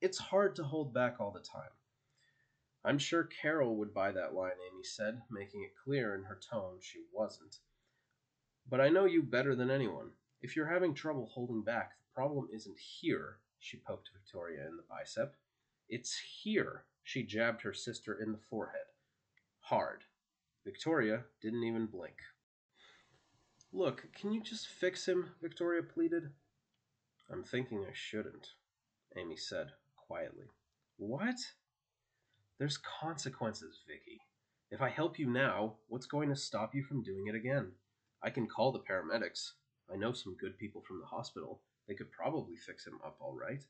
It's 0.00 0.18
hard 0.18 0.54
to 0.56 0.64
hold 0.64 0.94
back 0.94 1.16
all 1.18 1.30
the 1.30 1.40
time. 1.40 1.70
I'm 2.84 2.98
sure 2.98 3.24
Carol 3.24 3.76
would 3.76 3.92
buy 3.92 4.12
that 4.12 4.34
line, 4.34 4.52
Amy 4.52 4.84
said, 4.84 5.20
making 5.30 5.62
it 5.62 5.76
clear 5.84 6.14
in 6.14 6.24
her 6.24 6.38
tone 6.50 6.78
she 6.80 7.00
wasn't. 7.12 7.56
But 8.68 8.80
I 8.80 8.88
know 8.88 9.04
you 9.04 9.22
better 9.22 9.54
than 9.54 9.70
anyone. 9.70 10.10
If 10.40 10.56
you're 10.56 10.72
having 10.72 10.94
trouble 10.94 11.26
holding 11.26 11.62
back, 11.62 11.92
the 11.98 12.14
problem 12.14 12.48
isn't 12.54 12.78
here, 12.78 13.38
she 13.58 13.76
poked 13.76 14.10
Victoria 14.14 14.66
in 14.66 14.76
the 14.76 14.84
bicep. 14.88 15.34
It's 15.88 16.18
here, 16.42 16.84
she 17.02 17.22
jabbed 17.22 17.62
her 17.62 17.74
sister 17.74 18.14
in 18.14 18.32
the 18.32 18.38
forehead. 18.48 18.86
Hard. 19.60 20.04
Victoria 20.64 21.24
didn't 21.40 21.64
even 21.64 21.86
blink. 21.86 22.16
Look, 23.72 24.08
can 24.12 24.32
you 24.32 24.42
just 24.42 24.68
fix 24.68 25.06
him? 25.06 25.30
Victoria 25.40 25.82
pleaded. 25.82 26.30
I'm 27.30 27.44
thinking 27.44 27.84
I 27.88 27.92
shouldn't, 27.94 28.48
Amy 29.16 29.36
said 29.36 29.68
quietly. 29.96 30.46
What? 30.96 31.36
There's 32.58 32.78
consequences, 32.78 33.80
Vicky. 33.86 34.20
If 34.70 34.82
I 34.82 34.90
help 34.90 35.18
you 35.18 35.30
now, 35.30 35.76
what's 35.88 36.06
going 36.06 36.28
to 36.28 36.36
stop 36.36 36.74
you 36.74 36.82
from 36.82 37.02
doing 37.02 37.28
it 37.28 37.34
again? 37.34 37.72
I 38.22 38.30
can 38.30 38.46
call 38.46 38.70
the 38.70 38.80
paramedics. 38.80 39.52
I 39.92 39.96
know 39.96 40.12
some 40.12 40.36
good 40.38 40.58
people 40.58 40.82
from 40.82 41.00
the 41.00 41.06
hospital. 41.06 41.62
They 41.88 41.94
could 41.94 42.12
probably 42.12 42.56
fix 42.56 42.86
him 42.86 42.98
up 43.04 43.16
all 43.20 43.34
right. 43.34 43.64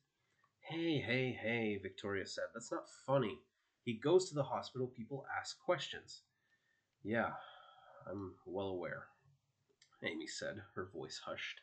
Hey, 0.61 0.99
hey, 0.99 1.39
hey, 1.41 1.79
Victoria 1.81 2.27
said. 2.27 2.45
That's 2.53 2.73
not 2.73 2.89
funny. 3.07 3.39
He 3.85 3.95
goes 3.95 4.29
to 4.29 4.35
the 4.35 4.43
hospital, 4.43 4.89
people 4.89 5.25
ask 5.39 5.59
questions. 5.61 6.23
Yeah, 7.02 7.33
I'm 8.07 8.35
well 8.45 8.69
aware, 8.69 9.04
Amy 10.02 10.26
said, 10.26 10.62
her 10.75 10.87
voice 10.92 11.21
hushed. 11.25 11.62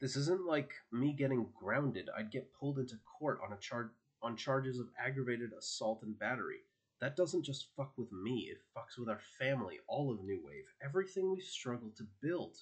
This 0.00 0.16
isn't 0.16 0.46
like 0.46 0.72
me 0.92 1.12
getting 1.12 1.48
grounded. 1.58 2.08
I'd 2.16 2.30
get 2.30 2.52
pulled 2.52 2.78
into 2.78 2.96
court 3.18 3.40
on 3.44 3.52
a 3.52 3.58
char- 3.58 3.92
on 4.22 4.36
charges 4.36 4.78
of 4.78 4.88
aggravated 4.98 5.52
assault 5.52 6.02
and 6.02 6.18
battery. 6.18 6.60
That 7.00 7.16
doesn't 7.16 7.42
just 7.42 7.68
fuck 7.76 7.92
with 7.96 8.12
me, 8.12 8.50
it 8.50 8.62
fucks 8.76 8.98
with 8.98 9.08
our 9.08 9.20
family, 9.38 9.80
all 9.88 10.12
of 10.12 10.22
New 10.22 10.40
Wave, 10.44 10.64
everything 10.82 11.30
we've 11.30 11.42
struggled 11.42 11.96
to 11.96 12.06
build. 12.20 12.56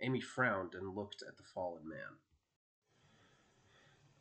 Amy 0.00 0.20
frowned 0.20 0.74
and 0.74 0.94
looked 0.94 1.22
at 1.26 1.36
the 1.36 1.42
fallen 1.54 1.86
man. 1.86 2.18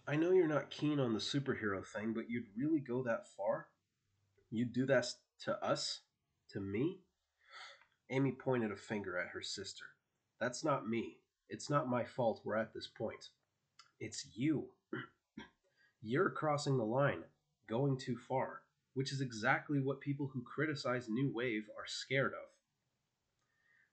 I 0.06 0.18
know 0.18 0.32
you're 0.32 0.48
not 0.48 0.72
keen 0.72 1.00
on 1.00 1.14
the 1.14 1.20
superhero 1.20 1.86
thing, 1.86 2.14
but 2.14 2.30
you'd 2.30 2.48
really 2.58 2.80
go 2.80 3.02
that 3.04 3.28
far? 3.38 3.68
You'd 4.52 4.74
do 4.74 4.86
that 4.88 5.06
to 5.46 5.64
us? 5.64 6.02
To 6.54 6.60
me? 6.60 7.02
Amy 8.10 8.32
pointed 8.32 8.72
a 8.72 8.76
finger 8.76 9.20
at 9.20 9.30
her 9.30 9.42
sister. 9.42 9.86
That's 10.40 10.64
not 10.64 10.88
me. 10.88 11.18
It's 11.48 11.70
not 11.70 11.90
my 11.90 12.04
fault 12.04 12.42
we're 12.44 12.56
at 12.56 12.74
this 12.74 12.88
point. 12.88 13.30
It's 14.00 14.26
you. 14.36 14.70
You're 16.02 16.32
crossing 16.32 16.78
the 16.78 16.86
line, 16.86 17.24
going 17.68 17.98
too 17.98 18.18
far, 18.18 18.62
which 18.96 19.12
is 19.12 19.22
exactly 19.22 19.80
what 19.80 20.02
people 20.02 20.32
who 20.34 20.42
criticize 20.42 21.08
New 21.08 21.32
Wave 21.32 21.66
are 21.78 21.86
scared 21.86 22.34
of. 22.34 22.50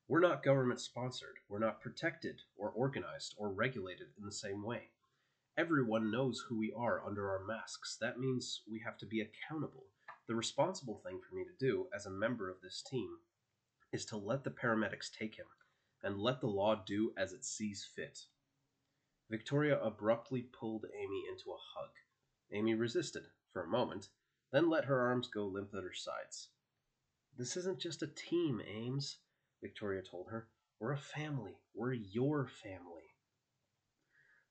We're 0.09 0.21
not 0.21 0.43
government 0.43 0.81
sponsored, 0.81 1.39
we're 1.49 1.59
not 1.59 1.81
protected 1.81 2.41
or 2.57 2.71
organized 2.71 3.35
or 3.37 3.51
regulated 3.51 4.07
in 4.19 4.25
the 4.25 4.33
same 4.33 4.65
way. 4.65 4.91
Everyone 5.59 6.11
knows 6.11 6.45
who 6.49 6.57
we 6.57 6.73
are 6.77 7.05
under 7.05 7.29
our 7.29 7.45
masks. 7.45 7.97
That 8.01 8.19
means 8.19 8.63
we 8.71 8.81
have 8.81 8.97
to 8.99 9.07
be 9.07 9.21
accountable. 9.21 9.87
The 10.29 10.35
responsible 10.35 10.99
thing 10.99 11.21
for 11.21 11.35
me 11.37 11.45
to 11.45 11.53
do 11.59 11.89
as 11.95 12.07
a 12.07 12.11
member 12.11 12.51
of 12.51 12.61
this 12.61 12.83
team 12.83 13.19
is 13.93 14.05
to 14.07 14.17
let 14.17 14.43
the 14.43 14.51
paramedics 14.51 15.11
take 15.11 15.37
him 15.37 15.47
and 16.03 16.19
let 16.19 16.41
the 16.41 16.49
law 16.49 16.83
do 16.85 17.13
as 17.17 17.33
it 17.33 17.45
sees 17.45 17.85
fit. 17.95 18.19
Victoria 19.31 19.81
abruptly 19.81 20.43
pulled 20.43 20.87
Amy 20.95 21.25
into 21.31 21.51
a 21.51 21.57
hug. 21.57 21.91
Amy 22.53 22.75
resisted 22.75 23.25
for 23.53 23.63
a 23.63 23.69
moment, 23.69 24.09
then 24.53 24.69
let 24.69 24.85
her 24.85 25.01
arms 25.01 25.29
go 25.29 25.47
limp 25.47 25.75
at 25.75 25.83
her 25.83 25.95
sides. 25.95 26.49
This 27.37 27.57
isn't 27.57 27.81
just 27.81 28.03
a 28.03 28.09
team, 28.09 28.61
Ames, 28.67 29.19
Victoria 29.63 30.03
told 30.03 30.29
her. 30.31 30.49
We're 30.79 30.93
a 30.93 30.99
family. 30.99 31.57
We're 31.75 31.93
your 31.93 32.47
family. 32.47 33.15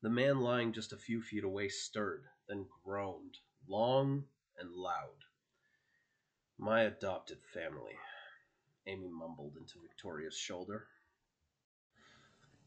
The 0.01 0.09
man 0.09 0.39
lying 0.39 0.73
just 0.73 0.93
a 0.93 0.97
few 0.97 1.21
feet 1.21 1.43
away 1.43 1.69
stirred, 1.69 2.23
then 2.47 2.67
groaned, 2.83 3.37
long 3.67 4.25
and 4.57 4.71
loud. 4.71 5.23
My 6.57 6.83
adopted 6.83 7.39
family, 7.53 7.97
Amy 8.87 9.09
mumbled 9.09 9.57
into 9.57 9.79
Victoria's 9.81 10.37
shoulder. 10.37 10.87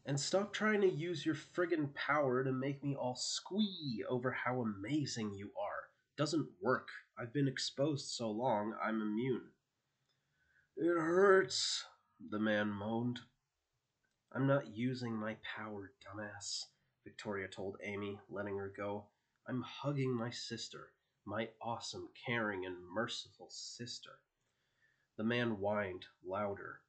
And 0.05 0.19
stop 0.19 0.53
trying 0.53 0.81
to 0.81 0.89
use 0.89 1.25
your 1.25 1.35
friggin' 1.35 1.93
power 1.95 2.43
to 2.43 2.51
make 2.51 2.83
me 2.83 2.95
all 2.95 3.15
squee 3.15 4.05
over 4.07 4.31
how 4.31 4.61
amazing 4.61 5.33
you 5.33 5.51
are. 5.59 5.89
Doesn't 6.17 6.49
work. 6.61 6.89
I've 7.17 7.33
been 7.33 7.47
exposed 7.47 8.07
so 8.07 8.29
long, 8.29 8.75
I'm 8.81 9.01
immune. 9.01 9.49
It 10.77 10.87
hurts, 10.87 11.83
the 12.29 12.39
man 12.39 12.69
moaned. 12.69 13.19
I'm 14.31 14.47
not 14.47 14.75
using 14.75 15.13
my 15.13 15.35
power, 15.57 15.91
dumbass. 16.05 16.65
Victoria 17.03 17.47
told 17.47 17.77
Amy, 17.83 18.19
letting 18.29 18.57
her 18.57 18.71
go. 18.75 19.07
I'm 19.47 19.63
hugging 19.63 20.15
my 20.15 20.29
sister, 20.29 20.91
my 21.29 21.47
awesome, 21.61 22.09
caring, 22.25 22.65
and 22.65 22.75
merciful 22.91 23.47
sister. 23.51 24.17
The 25.15 25.23
man 25.23 25.51
whined 25.51 26.07
louder. 26.25 26.79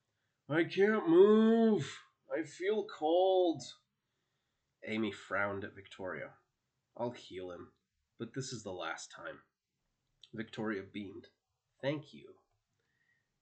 I 0.48 0.64
can't 0.64 1.06
move. 1.06 1.98
I 2.34 2.44
feel 2.44 2.86
cold. 2.86 3.62
Amy 4.86 5.12
frowned 5.12 5.62
at 5.62 5.74
Victoria. 5.74 6.30
I'll 6.96 7.10
heal 7.10 7.50
him, 7.50 7.68
but 8.18 8.32
this 8.34 8.50
is 8.50 8.62
the 8.62 8.72
last 8.72 9.12
time. 9.14 9.40
Victoria 10.32 10.82
beamed. 10.90 11.26
Thank 11.82 12.14
you. 12.14 12.34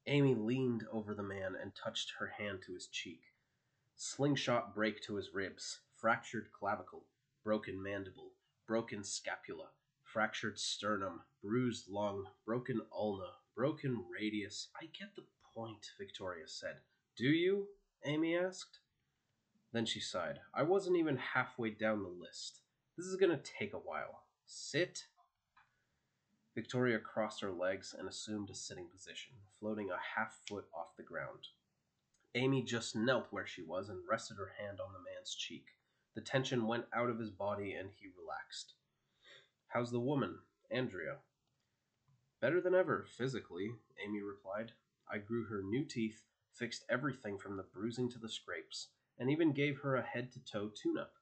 Amy 0.09 0.35
leaned 0.35 0.85
over 0.91 1.15
the 1.15 1.23
man 1.23 1.55
and 1.61 1.73
touched 1.77 2.15
her 2.19 2.33
hand 2.39 2.59
to 2.67 2.75
his 2.75 2.89
cheek. 2.89 3.21
Slingshot 3.95 4.75
break 4.75 5.01
to 5.03 5.15
his 5.15 5.33
ribs 5.33 5.79
fractured 5.95 6.49
clavicle, 6.53 7.05
broken 7.45 7.81
mandible, 7.83 8.33
broken 8.67 9.03
scapula, 9.05 9.67
fractured 10.19 10.59
sternum, 10.59 11.21
bruised 11.45 11.89
lung, 11.89 12.25
broken 12.45 12.81
ulna, 12.93 13.31
broken 13.55 14.05
radius. 14.13 14.67
I 14.75 14.87
get 14.87 15.15
the 15.15 15.23
point, 15.55 15.93
Victoria 15.97 16.49
said. 16.49 16.79
Do 17.17 17.29
you? 17.29 17.69
Amy 18.05 18.37
asked. 18.37 18.81
Then 19.73 19.87
she 19.87 20.01
sighed. 20.01 20.41
I 20.53 20.65
wasn't 20.65 20.97
even 20.97 21.19
halfway 21.19 21.71
down 21.71 22.03
the 22.03 22.09
list. 22.09 22.63
This 22.97 23.07
is 23.07 23.15
going 23.15 23.31
to 23.31 23.53
take 23.61 23.75
a 23.75 23.79
while. 23.79 24.25
Sit. 24.45 25.05
Victoria 26.53 26.99
crossed 26.99 27.41
her 27.43 27.53
legs 27.53 27.95
and 27.97 28.09
assumed 28.09 28.51
a 28.51 28.57
sitting 28.57 28.89
position, 28.93 29.35
floating 29.61 29.89
a 29.91 30.19
half 30.19 30.41
foot 30.49 30.65
off 30.75 30.97
the 30.97 31.05
ground. 31.05 31.47
Amy 32.35 32.65
just 32.65 32.97
knelt 32.97 33.29
where 33.31 33.47
she 33.47 33.63
was 33.63 33.89
and 33.89 34.01
rested 34.11 34.37
her 34.39 34.51
hand 34.61 34.81
on 34.81 34.93
the 34.93 34.99
man's 34.99 35.37
cheek. 35.37 35.67
The 36.17 36.23
tension 36.23 36.67
went 36.67 36.87
out 36.93 37.09
of 37.09 37.21
his 37.21 37.31
body 37.31 37.75
and 37.75 37.91
he 37.95 38.09
relaxed. 38.21 38.75
How's 39.69 39.91
the 39.91 40.01
woman, 40.01 40.39
Andrea? 40.71 41.19
Better 42.41 42.61
than 42.61 42.75
ever, 42.75 43.07
physically, 43.17 43.71
Amy 44.05 44.21
replied. 44.21 44.73
I 45.11 45.19
grew 45.19 45.45
her 45.45 45.63
new 45.63 45.85
teeth, 45.85 46.25
fixed 46.53 46.85
everything 46.89 47.39
from 47.39 47.57
the 47.57 47.63
bruising 47.63 48.11
to 48.11 48.19
the 48.19 48.29
scrapes, 48.29 48.89
and 49.19 49.31
even 49.31 49.53
gave 49.53 49.79
her 49.81 49.97
a 49.97 50.03
head 50.03 50.33
to 50.33 50.41
toe 50.45 50.69
tune 50.71 50.99
up. 50.99 51.15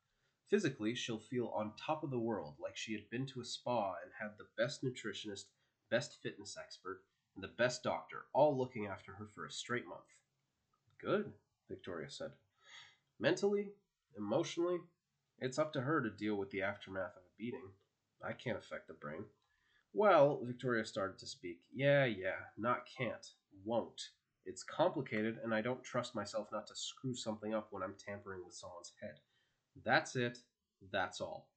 Physically, 0.48 0.94
she'll 0.94 1.18
feel 1.18 1.48
on 1.48 1.74
top 1.76 2.02
of 2.02 2.10
the 2.10 2.18
world, 2.18 2.54
like 2.60 2.76
she 2.76 2.92
had 2.92 3.10
been 3.10 3.26
to 3.26 3.40
a 3.40 3.44
spa 3.44 3.94
and 4.02 4.12
had 4.20 4.38
the 4.38 4.48
best 4.56 4.82
nutritionist, 4.84 5.46
best 5.90 6.22
fitness 6.22 6.56
expert, 6.56 7.02
and 7.34 7.42
the 7.42 7.48
best 7.48 7.82
doctor 7.82 8.26
all 8.32 8.56
looking 8.56 8.86
after 8.86 9.12
her 9.14 9.26
for 9.26 9.46
a 9.46 9.50
straight 9.50 9.86
month. 9.86 10.20
Good, 10.98 11.32
Victoria 11.68 12.10
said. 12.10 12.32
Mentally, 13.18 13.72
Emotionally, 14.16 14.78
it's 15.40 15.58
up 15.58 15.72
to 15.74 15.82
her 15.82 16.00
to 16.00 16.08
deal 16.08 16.36
with 16.36 16.50
the 16.50 16.62
aftermath 16.62 17.16
of 17.16 17.22
a 17.22 17.36
beating. 17.36 17.68
I 18.24 18.32
can't 18.32 18.58
affect 18.58 18.88
the 18.88 18.94
brain. 18.94 19.24
Well, 19.92 20.40
Victoria 20.42 20.84
started 20.84 21.18
to 21.18 21.26
speak. 21.26 21.60
Yeah, 21.72 22.04
yeah, 22.04 22.36
not 22.58 22.86
can't, 22.98 23.26
won't. 23.64 24.00
It's 24.44 24.62
complicated, 24.62 25.38
and 25.42 25.54
I 25.54 25.60
don't 25.60 25.82
trust 25.82 26.14
myself 26.14 26.48
not 26.52 26.66
to 26.68 26.76
screw 26.76 27.14
something 27.14 27.54
up 27.54 27.68
when 27.70 27.82
I'm 27.82 27.94
tampering 27.98 28.44
with 28.44 28.54
someone's 28.54 28.92
head. 29.00 29.18
That's 29.84 30.14
it. 30.16 30.38
That's 30.92 31.20
all. 31.20 31.48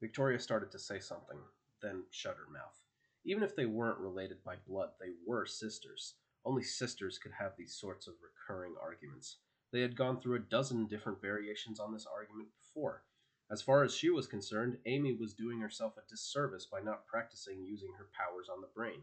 Victoria 0.00 0.38
started 0.38 0.70
to 0.72 0.78
say 0.78 0.98
something, 0.98 1.38
then 1.80 2.02
shut 2.10 2.36
her 2.36 2.52
mouth. 2.52 2.78
Even 3.24 3.42
if 3.42 3.56
they 3.56 3.64
weren't 3.64 3.98
related 3.98 4.44
by 4.44 4.56
blood, 4.66 4.90
they 5.00 5.12
were 5.26 5.46
sisters. 5.46 6.14
Only 6.44 6.62
sisters 6.62 7.18
could 7.18 7.32
have 7.38 7.52
these 7.56 7.74
sorts 7.74 8.06
of 8.06 8.14
recurring 8.22 8.74
arguments. 8.82 9.38
They 9.72 9.80
had 9.80 9.96
gone 9.96 10.20
through 10.20 10.36
a 10.36 10.40
dozen 10.40 10.86
different 10.86 11.22
variations 11.22 11.80
on 11.80 11.92
this 11.92 12.06
argument 12.06 12.48
before. 12.60 13.04
As 13.50 13.62
far 13.62 13.84
as 13.84 13.94
she 13.94 14.10
was 14.10 14.26
concerned, 14.26 14.78
Amy 14.86 15.12
was 15.12 15.34
doing 15.34 15.60
herself 15.60 15.96
a 15.96 16.08
disservice 16.08 16.66
by 16.66 16.80
not 16.80 17.06
practicing 17.06 17.62
using 17.64 17.92
her 17.92 18.08
powers 18.12 18.48
on 18.48 18.60
the 18.60 18.70
brain. 18.74 19.02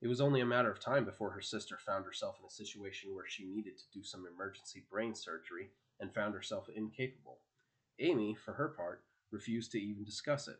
It 0.00 0.08
was 0.08 0.20
only 0.20 0.40
a 0.40 0.46
matter 0.46 0.70
of 0.70 0.80
time 0.80 1.04
before 1.04 1.30
her 1.30 1.42
sister 1.42 1.76
found 1.76 2.06
herself 2.06 2.38
in 2.40 2.46
a 2.46 2.50
situation 2.50 3.14
where 3.14 3.26
she 3.26 3.44
needed 3.44 3.76
to 3.78 3.90
do 3.92 4.02
some 4.02 4.26
emergency 4.26 4.82
brain 4.90 5.14
surgery 5.14 5.70
and 6.00 6.14
found 6.14 6.34
herself 6.34 6.70
incapable. 6.74 7.40
Amy, 7.98 8.34
for 8.34 8.54
her 8.54 8.68
part, 8.68 9.04
refused 9.30 9.72
to 9.72 9.78
even 9.80 10.04
discuss 10.04 10.48
it. 10.48 10.58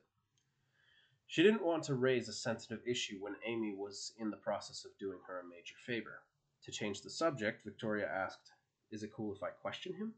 She 1.26 1.42
didn't 1.42 1.64
want 1.64 1.84
to 1.84 1.94
raise 1.94 2.28
a 2.28 2.34
sensitive 2.34 2.86
issue 2.86 3.16
when 3.20 3.36
Amy 3.46 3.72
was 3.72 4.12
in 4.18 4.30
the 4.30 4.36
process 4.36 4.84
of 4.84 4.98
doing 4.98 5.20
her 5.26 5.40
a 5.40 5.44
major 5.44 5.76
favor. 5.86 6.20
To 6.64 6.70
change 6.70 7.00
the 7.00 7.10
subject, 7.10 7.64
Victoria 7.64 8.06
asked, 8.06 8.52
is 8.90 9.02
it 9.02 9.12
cool 9.12 9.34
if 9.34 9.42
I 9.42 9.50
question 9.50 9.94
him? 9.94 10.12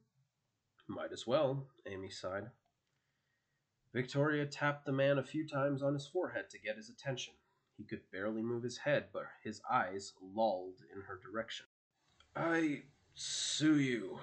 Might 0.88 1.12
as 1.12 1.26
well, 1.26 1.68
Amy 1.86 2.10
sighed. 2.10 2.50
Victoria 3.94 4.46
tapped 4.46 4.86
the 4.86 4.92
man 4.92 5.18
a 5.18 5.22
few 5.22 5.46
times 5.46 5.82
on 5.82 5.92
his 5.92 6.06
forehead 6.06 6.48
to 6.50 6.58
get 6.58 6.76
his 6.76 6.88
attention. 6.88 7.34
He 7.76 7.84
could 7.84 8.00
barely 8.10 8.42
move 8.42 8.62
his 8.62 8.78
head, 8.78 9.06
but 9.12 9.24
his 9.42 9.60
eyes 9.70 10.12
lolled 10.22 10.82
in 10.94 11.02
her 11.02 11.20
direction. 11.22 11.66
I 12.34 12.84
sue 13.14 13.78
you, 13.78 14.18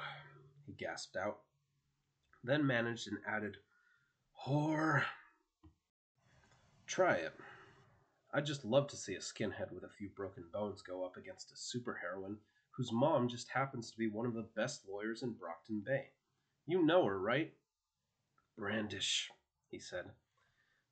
he 0.66 0.74
gasped 0.74 1.16
out, 1.16 1.42
then 2.44 2.66
managed 2.66 3.08
and 3.08 3.20
added, 3.28 3.58
Whore. 4.46 5.04
Try 6.88 7.16
it. 7.16 7.34
I'd 8.34 8.46
just 8.46 8.66
love 8.66 8.88
to 8.88 8.98
see 8.98 9.16
a 9.16 9.20
skinhead 9.20 9.72
with 9.72 9.84
a 9.84 9.90
few 9.90 10.10
broken 10.10 10.46
bones 10.52 10.82
go 10.82 11.06
up 11.06 11.18
against 11.18 11.52
a 11.52 11.56
superheroine 11.56 12.38
whose 12.72 12.92
mom 12.92 13.28
just 13.28 13.50
happens 13.50 13.92
to 13.92 13.98
be 13.98 14.08
one 14.08 14.26
of 14.26 14.34
the 14.34 14.48
best 14.56 14.84
lawyers 14.90 15.22
in 15.22 15.34
Brockton 15.34 15.84
Bay. 15.86 16.12
You 16.66 16.86
know 16.86 17.06
her, 17.06 17.20
right? 17.20 17.54
Brandish, 18.58 19.30
he 19.70 19.80
said. 19.80 20.06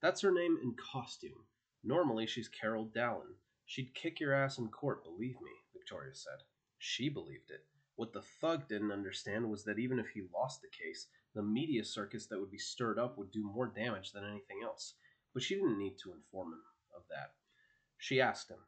That's 0.02 0.22
her 0.22 0.32
name 0.32 0.58
in 0.62 0.76
costume. 0.76 1.46
Normally 1.84 2.28
she's 2.28 2.48
Carol 2.48 2.86
Dallon. 2.94 3.36
She'd 3.66 3.94
kick 3.94 4.20
your 4.20 4.34
ass 4.34 4.58
in 4.58 4.70
court, 4.70 5.04
believe 5.04 5.42
me, 5.42 5.52
Victoria 5.74 6.14
said. 6.14 6.44
She 6.78 7.10
believed 7.10 7.50
it. 7.50 7.66
What 7.96 8.14
the 8.14 8.22
thug 8.22 8.68
didn't 8.68 8.92
understand 8.92 9.50
was 9.50 9.64
that 9.64 9.80
even 9.80 10.00
if 10.00 10.10
he 10.10 10.30
lost 10.34 10.62
the 10.62 10.70
case, 10.70 11.08
the 11.34 11.42
media 11.42 11.84
circus 11.84 12.28
that 12.28 12.40
would 12.40 12.52
be 12.52 12.58
stirred 12.58 13.00
up 13.00 13.18
would 13.18 13.32
do 13.32 13.44
more 13.44 13.68
damage 13.68 14.12
than 14.12 14.24
anything 14.24 14.60
else. 14.64 14.94
But 15.34 15.44
she 15.44 15.56
didn't 15.56 15.80
need 15.80 15.98
to 16.04 16.14
inform 16.14 16.54
him 16.54 16.62
of 16.96 17.04
that. 17.10 17.32
She 17.98 18.22
asked 18.22 18.50
him, 18.50 18.60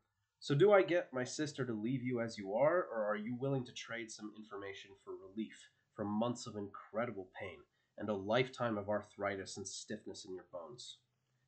so, 0.41 0.55
do 0.55 0.71
I 0.71 0.83
get 0.83 1.11
my 1.11 1.25
sister 1.25 1.65
to 1.65 1.73
leave 1.73 2.01
you 2.01 2.21
as 2.21 2.37
you 2.37 2.53
are, 2.53 2.85
or 2.85 3.03
are 3.03 3.17
you 3.17 3.35
willing 3.35 3.65
to 3.65 3.73
trade 3.73 4.09
some 4.09 4.31
information 4.37 4.91
for 5.03 5.11
relief 5.13 5.67
from 5.93 6.07
months 6.07 6.47
of 6.47 6.55
incredible 6.55 7.27
pain 7.37 7.59
and 7.99 8.09
a 8.09 8.13
lifetime 8.13 8.77
of 8.77 8.89
arthritis 8.89 9.57
and 9.57 9.67
stiffness 9.67 10.25
in 10.25 10.33
your 10.33 10.45
bones. 10.51 10.97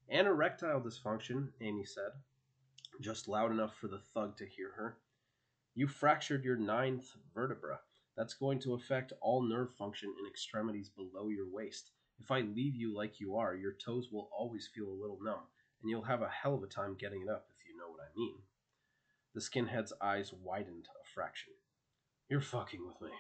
And 0.09 0.27
erectile 0.27 0.81
dysfunction, 0.81 1.47
Amy 1.61 1.85
said, 1.85 2.11
just 2.99 3.27
loud 3.27 3.51
enough 3.51 3.75
for 3.75 3.87
the 3.87 4.01
thug 4.13 4.37
to 4.37 4.45
hear 4.45 4.71
her. 4.75 4.97
You 5.73 5.87
fractured 5.87 6.43
your 6.43 6.57
ninth 6.57 7.05
vertebra. 7.33 7.79
That's 8.17 8.33
going 8.33 8.59
to 8.59 8.73
affect 8.73 9.13
all 9.21 9.41
nerve 9.41 9.73
function 9.73 10.13
in 10.19 10.29
extremities 10.29 10.89
below 10.89 11.29
your 11.29 11.49
waist. 11.49 11.91
If 12.19 12.29
I 12.29 12.41
leave 12.41 12.75
you 12.75 12.95
like 12.95 13.19
you 13.19 13.37
are, 13.37 13.55
your 13.55 13.73
toes 13.83 14.09
will 14.11 14.29
always 14.37 14.69
feel 14.75 14.87
a 14.87 15.01
little 15.01 15.19
numb, 15.23 15.47
and 15.81 15.89
you'll 15.89 16.03
have 16.03 16.21
a 16.21 16.29
hell 16.29 16.53
of 16.53 16.63
a 16.63 16.67
time 16.67 16.97
getting 16.99 17.21
it 17.21 17.29
up, 17.29 17.47
if 17.57 17.65
you 17.67 17.77
know 17.77 17.89
what 17.89 18.01
I 18.01 18.11
mean. 18.15 18.35
The 19.33 19.39
skinhead's 19.39 19.93
eyes 20.01 20.33
widened 20.43 20.87
a 21.01 21.07
fraction. 21.15 21.53
You're 22.29 22.41
fucking 22.41 22.85
with 22.85 23.01
me. 23.01 23.15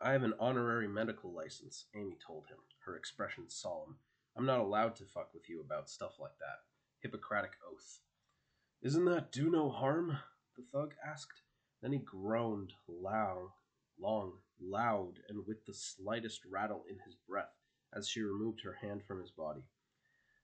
I 0.00 0.12
have 0.12 0.22
an 0.22 0.34
honorary 0.38 0.86
medical 0.86 1.32
license, 1.32 1.86
Amy 1.92 2.16
told 2.24 2.46
him, 2.46 2.58
her 2.84 2.94
expression 2.94 3.50
solemn. 3.50 3.98
I'm 4.36 4.46
not 4.46 4.60
allowed 4.60 4.94
to 4.96 5.04
fuck 5.04 5.34
with 5.34 5.48
you 5.48 5.60
about 5.60 5.90
stuff 5.90 6.20
like 6.20 6.38
that. 6.38 6.60
Hippocratic 7.00 7.50
oath. 7.68 7.98
Isn't 8.80 9.06
that 9.06 9.32
do 9.32 9.50
no 9.50 9.68
harm? 9.68 10.16
the 10.56 10.62
thug 10.72 10.94
asked. 11.04 11.42
Then 11.82 11.90
he 11.92 11.98
groaned 11.98 12.74
loud, 12.86 13.50
long, 13.98 14.34
loud, 14.60 15.18
and 15.28 15.44
with 15.44 15.64
the 15.66 15.74
slightest 15.74 16.44
rattle 16.44 16.84
in 16.88 17.00
his 17.04 17.16
breath 17.16 17.56
as 17.92 18.08
she 18.08 18.22
removed 18.22 18.60
her 18.62 18.74
hand 18.74 19.02
from 19.04 19.20
his 19.20 19.32
body. 19.32 19.64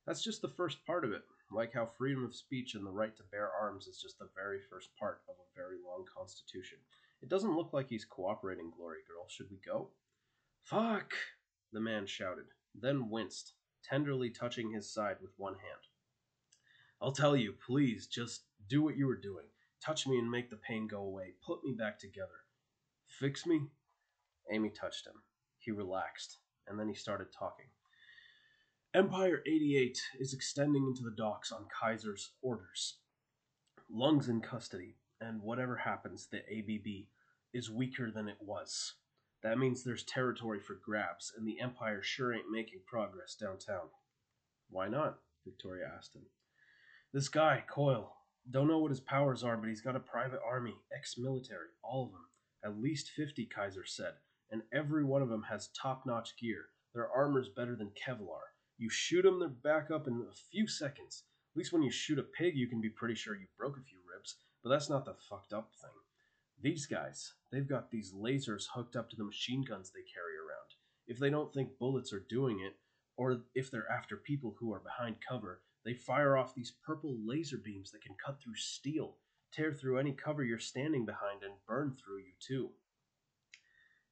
That's 0.04 0.24
just 0.24 0.42
the 0.42 0.48
first 0.48 0.84
part 0.84 1.04
of 1.04 1.12
it, 1.12 1.22
like 1.52 1.72
how 1.72 1.86
freedom 1.86 2.24
of 2.24 2.34
speech 2.34 2.74
and 2.74 2.84
the 2.84 2.90
right 2.90 3.16
to 3.16 3.22
bear 3.30 3.50
arms 3.52 3.86
is 3.86 4.00
just 4.02 4.18
the 4.18 4.30
very 4.34 4.58
first 4.68 4.88
part 4.98 5.22
of 5.28 5.36
a 5.36 5.54
very 5.56 5.76
long 5.76 6.04
constitution. 6.12 6.78
It 7.24 7.30
doesn't 7.30 7.56
look 7.56 7.72
like 7.72 7.88
he's 7.88 8.04
cooperating, 8.04 8.70
Glory 8.76 8.98
Girl. 9.08 9.24
Should 9.28 9.46
we 9.50 9.56
go? 9.64 9.88
Fuck! 10.62 11.14
The 11.72 11.80
man 11.80 12.04
shouted, 12.04 12.44
then 12.74 13.08
winced, 13.08 13.54
tenderly 13.82 14.28
touching 14.28 14.70
his 14.70 14.92
side 14.92 15.16
with 15.22 15.30
one 15.38 15.54
hand. 15.54 15.88
I'll 17.00 17.12
tell 17.12 17.34
you, 17.34 17.54
please, 17.66 18.08
just 18.08 18.42
do 18.68 18.82
what 18.82 18.98
you 18.98 19.06
were 19.06 19.16
doing. 19.16 19.46
Touch 19.82 20.06
me 20.06 20.18
and 20.18 20.30
make 20.30 20.50
the 20.50 20.58
pain 20.68 20.86
go 20.86 20.98
away. 20.98 21.32
Put 21.46 21.64
me 21.64 21.72
back 21.72 21.98
together. 21.98 22.44
Fix 23.08 23.46
me? 23.46 23.68
Amy 24.52 24.68
touched 24.68 25.06
him. 25.06 25.22
He 25.60 25.70
relaxed, 25.70 26.36
and 26.68 26.78
then 26.78 26.88
he 26.88 26.94
started 26.94 27.28
talking. 27.32 27.70
Empire 28.92 29.42
88 29.46 29.98
is 30.20 30.34
extending 30.34 30.84
into 30.86 31.02
the 31.02 31.16
docks 31.16 31.52
on 31.52 31.64
Kaiser's 31.80 32.32
orders. 32.42 32.98
Lung's 33.90 34.28
in 34.28 34.42
custody, 34.42 34.96
and 35.22 35.40
whatever 35.40 35.76
happens, 35.76 36.28
the 36.30 36.40
ABB 36.40 37.06
is 37.54 37.70
weaker 37.70 38.10
than 38.10 38.28
it 38.28 38.38
was. 38.40 38.94
That 39.42 39.58
means 39.58 39.84
there's 39.84 40.02
territory 40.02 40.58
for 40.58 40.80
grabs, 40.84 41.32
and 41.36 41.46
the 41.46 41.60
Empire 41.60 42.02
sure 42.02 42.34
ain't 42.34 42.50
making 42.50 42.80
progress 42.86 43.34
downtown. 43.34 43.88
Why 44.70 44.88
not? 44.88 45.18
Victoria 45.44 45.84
asked 45.96 46.16
him. 46.16 46.22
This 47.12 47.28
guy, 47.28 47.62
Coil, 47.68 48.12
don't 48.50 48.68
know 48.68 48.78
what 48.78 48.90
his 48.90 49.00
powers 49.00 49.44
are, 49.44 49.56
but 49.56 49.68
he's 49.68 49.80
got 49.80 49.96
a 49.96 50.00
private 50.00 50.40
army, 50.44 50.74
ex 50.96 51.16
military, 51.16 51.68
all 51.82 52.06
of 52.06 52.12
them. 52.12 52.26
At 52.64 52.82
least 52.82 53.10
50, 53.10 53.46
Kaiser 53.46 53.84
said, 53.84 54.14
and 54.50 54.62
every 54.72 55.04
one 55.04 55.22
of 55.22 55.28
them 55.28 55.44
has 55.48 55.68
top 55.68 56.04
notch 56.06 56.36
gear. 56.40 56.66
Their 56.94 57.10
armor's 57.10 57.48
better 57.48 57.76
than 57.76 57.90
Kevlar. 57.90 58.40
You 58.78 58.88
shoot 58.90 59.22
them, 59.22 59.38
they're 59.38 59.48
back 59.48 59.90
up 59.90 60.06
in 60.08 60.26
a 60.28 60.34
few 60.50 60.66
seconds. 60.66 61.24
At 61.54 61.58
least 61.58 61.72
when 61.72 61.82
you 61.82 61.90
shoot 61.90 62.18
a 62.18 62.22
pig, 62.22 62.56
you 62.56 62.66
can 62.66 62.80
be 62.80 62.88
pretty 62.88 63.14
sure 63.14 63.36
you 63.36 63.46
broke 63.58 63.76
a 63.76 63.82
few 63.82 63.98
ribs, 64.12 64.36
but 64.62 64.70
that's 64.70 64.90
not 64.90 65.04
the 65.04 65.14
fucked 65.28 65.52
up 65.52 65.70
thing. 65.80 65.90
These 66.60 66.86
guys, 66.86 67.34
they've 67.52 67.68
got 67.68 67.90
these 67.90 68.12
lasers 68.12 68.64
hooked 68.74 68.96
up 68.96 69.10
to 69.10 69.16
the 69.16 69.24
machine 69.24 69.64
guns 69.68 69.90
they 69.90 70.00
carry 70.02 70.36
around. 70.36 70.74
If 71.06 71.18
they 71.18 71.30
don't 71.30 71.52
think 71.52 71.78
bullets 71.78 72.12
are 72.12 72.24
doing 72.28 72.60
it, 72.60 72.76
or 73.16 73.42
if 73.54 73.70
they're 73.70 73.90
after 73.90 74.16
people 74.16 74.56
who 74.58 74.72
are 74.72 74.80
behind 74.80 75.16
cover, 75.26 75.60
they 75.84 75.94
fire 75.94 76.36
off 76.36 76.54
these 76.54 76.72
purple 76.84 77.16
laser 77.24 77.58
beams 77.58 77.90
that 77.90 78.02
can 78.02 78.16
cut 78.24 78.40
through 78.40 78.56
steel, 78.56 79.18
tear 79.52 79.72
through 79.72 79.98
any 79.98 80.12
cover 80.12 80.42
you're 80.42 80.58
standing 80.58 81.04
behind, 81.04 81.42
and 81.42 81.52
burn 81.68 81.92
through 81.92 82.18
you 82.18 82.32
too. 82.40 82.70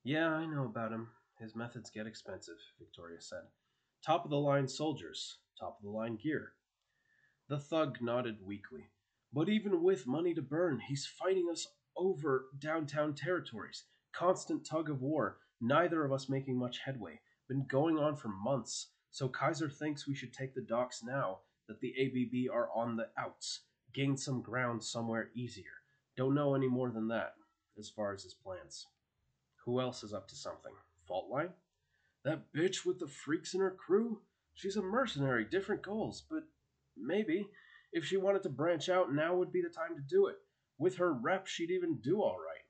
Yeah, 0.05 0.29
I 0.29 0.47
know 0.47 0.64
about 0.64 0.93
him. 0.93 1.09
His 1.38 1.57
methods 1.57 1.90
get 1.90 2.07
expensive, 2.07 2.59
Victoria 2.79 3.21
said. 3.21 3.45
Top 4.05 4.25
of 4.25 4.31
the 4.31 4.37
line 4.37 4.69
soldiers, 4.69 5.38
top 5.59 5.79
of 5.79 5.83
the 5.83 5.90
line 5.90 6.16
gear. 6.16 6.53
The 7.49 7.59
thug 7.59 7.99
nodded 8.01 8.38
weakly. 8.45 8.90
But 9.33 9.49
even 9.49 9.83
with 9.83 10.07
money 10.07 10.35
to 10.35 10.43
burn, 10.43 10.81
he's 10.81 11.07
fighting 11.07 11.49
us 11.51 11.66
over 11.96 12.46
downtown 12.59 13.14
territories. 13.14 13.85
Constant 14.12 14.64
tug 14.64 14.90
of 14.90 15.02
war, 15.02 15.38
neither 15.61 16.05
of 16.05 16.12
us 16.12 16.28
making 16.28 16.59
much 16.59 16.78
headway. 16.85 17.20
Been 17.48 17.66
going 17.68 17.98
on 17.98 18.16
for 18.16 18.28
months. 18.28 18.88
So 19.11 19.28
Kaiser 19.28 19.68
thinks 19.68 20.07
we 20.07 20.14
should 20.14 20.33
take 20.33 20.55
the 20.55 20.61
docks 20.61 21.02
now 21.02 21.38
that 21.68 21.81
the 21.81 21.94
ABB 21.98 22.55
are 22.55 22.68
on 22.74 22.96
the 22.96 23.09
outs, 23.18 23.61
gain 23.94 24.16
some 24.16 24.42
ground 24.42 24.83
somewhere 24.83 25.31
easier. 25.35 25.83
Don't 26.16 26.35
know 26.35 26.55
any 26.55 26.68
more 26.68 26.90
than 26.90 27.09
that, 27.09 27.35
as 27.78 27.88
far 27.88 28.12
as 28.12 28.22
his 28.22 28.35
plans. 28.35 28.87
Who 29.64 29.81
else 29.81 30.02
is 30.02 30.12
up 30.12 30.28
to 30.28 30.37
something? 30.37 30.72
Faultline? 31.09 31.50
That 32.24 32.52
bitch 32.55 32.85
with 32.85 32.98
the 32.98 33.07
freaks 33.07 33.55
in 33.55 33.61
her 33.61 33.70
crew? 33.70 34.20
She's 34.55 34.76
a 34.76 34.83
mercenary, 34.83 35.44
different 35.44 35.83
goals, 35.83 36.22
but 36.28 36.44
maybe 36.96 37.48
if 37.92 38.05
she 38.05 38.16
wanted 38.16 38.42
to 38.44 38.48
branch 38.48 38.88
out, 38.88 39.12
now 39.12 39.35
would 39.35 39.52
be 39.52 39.62
the 39.62 39.68
time 39.68 39.94
to 39.96 40.02
do 40.02 40.26
it. 40.26 40.37
With 40.83 40.97
her 40.97 41.12
rep, 41.12 41.47
she'd 41.47 41.71
even 41.71 41.99
do 41.99 42.23
all 42.23 42.38
right. 42.45 42.66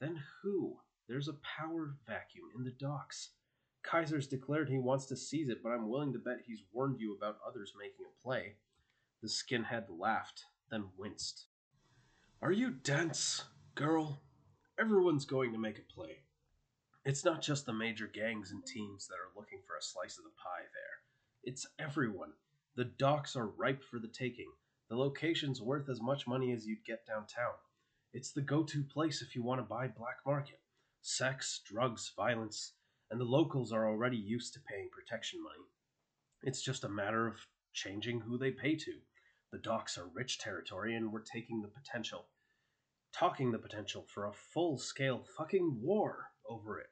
Then 0.00 0.20
who? 0.42 0.78
There's 1.06 1.28
a 1.28 1.38
power 1.56 1.94
vacuum 2.04 2.46
in 2.56 2.64
the 2.64 2.72
docks. 2.72 3.30
Kaiser's 3.84 4.26
declared 4.26 4.68
he 4.68 4.78
wants 4.78 5.06
to 5.06 5.16
seize 5.16 5.48
it, 5.48 5.62
but 5.62 5.68
I'm 5.68 5.88
willing 5.88 6.12
to 6.14 6.18
bet 6.18 6.40
he's 6.44 6.64
warned 6.72 6.98
you 6.98 7.16
about 7.16 7.38
others 7.46 7.74
making 7.78 8.06
a 8.06 8.22
play. 8.26 8.56
The 9.22 9.28
skinhead 9.28 9.84
laughed, 9.88 10.46
then 10.68 10.86
winced. 10.96 11.44
Are 12.42 12.50
you 12.50 12.70
dense, 12.70 13.44
girl? 13.76 14.20
Everyone's 14.76 15.24
going 15.24 15.52
to 15.52 15.58
make 15.58 15.78
a 15.78 15.94
play. 15.94 16.24
It's 17.04 17.24
not 17.24 17.40
just 17.40 17.66
the 17.66 17.72
major 17.72 18.08
gangs 18.08 18.50
and 18.50 18.66
teams 18.66 19.06
that 19.06 19.14
are 19.14 19.38
looking 19.38 19.60
for 19.64 19.76
a 19.76 19.80
slice 19.80 20.18
of 20.18 20.24
the 20.24 20.30
pie 20.30 20.66
there. 20.74 20.98
It's 21.44 21.68
everyone. 21.78 22.32
The 22.74 22.86
docks 22.86 23.36
are 23.36 23.46
ripe 23.46 23.84
for 23.84 24.00
the 24.00 24.08
taking. 24.08 24.50
The 24.90 24.96
location's 24.96 25.60
worth 25.60 25.88
as 25.88 26.00
much 26.00 26.26
money 26.26 26.52
as 26.52 26.66
you'd 26.66 26.84
get 26.84 27.06
downtown. 27.06 27.54
It's 28.14 28.32
the 28.32 28.40
go 28.40 28.62
to 28.64 28.82
place 28.82 29.20
if 29.20 29.34
you 29.34 29.42
want 29.42 29.60
to 29.60 29.64
buy 29.64 29.86
black 29.88 30.18
market. 30.24 30.60
Sex, 31.02 31.60
drugs, 31.66 32.12
violence, 32.16 32.72
and 33.10 33.20
the 33.20 33.24
locals 33.24 33.72
are 33.72 33.86
already 33.86 34.16
used 34.16 34.54
to 34.54 34.60
paying 34.60 34.88
protection 34.90 35.42
money. 35.42 35.68
It's 36.42 36.62
just 36.62 36.84
a 36.84 36.88
matter 36.88 37.26
of 37.26 37.46
changing 37.72 38.20
who 38.20 38.38
they 38.38 38.50
pay 38.50 38.76
to. 38.76 38.94
The 39.52 39.58
docks 39.58 39.98
are 39.98 40.08
rich 40.14 40.38
territory, 40.38 40.94
and 40.94 41.12
we're 41.12 41.22
taking 41.22 41.60
the 41.60 41.68
potential, 41.68 42.28
talking 43.12 43.50
the 43.50 43.58
potential 43.58 44.06
for 44.12 44.26
a 44.26 44.32
full 44.32 44.78
scale 44.78 45.24
fucking 45.36 45.80
war 45.82 46.30
over 46.48 46.78
it. 46.78 46.90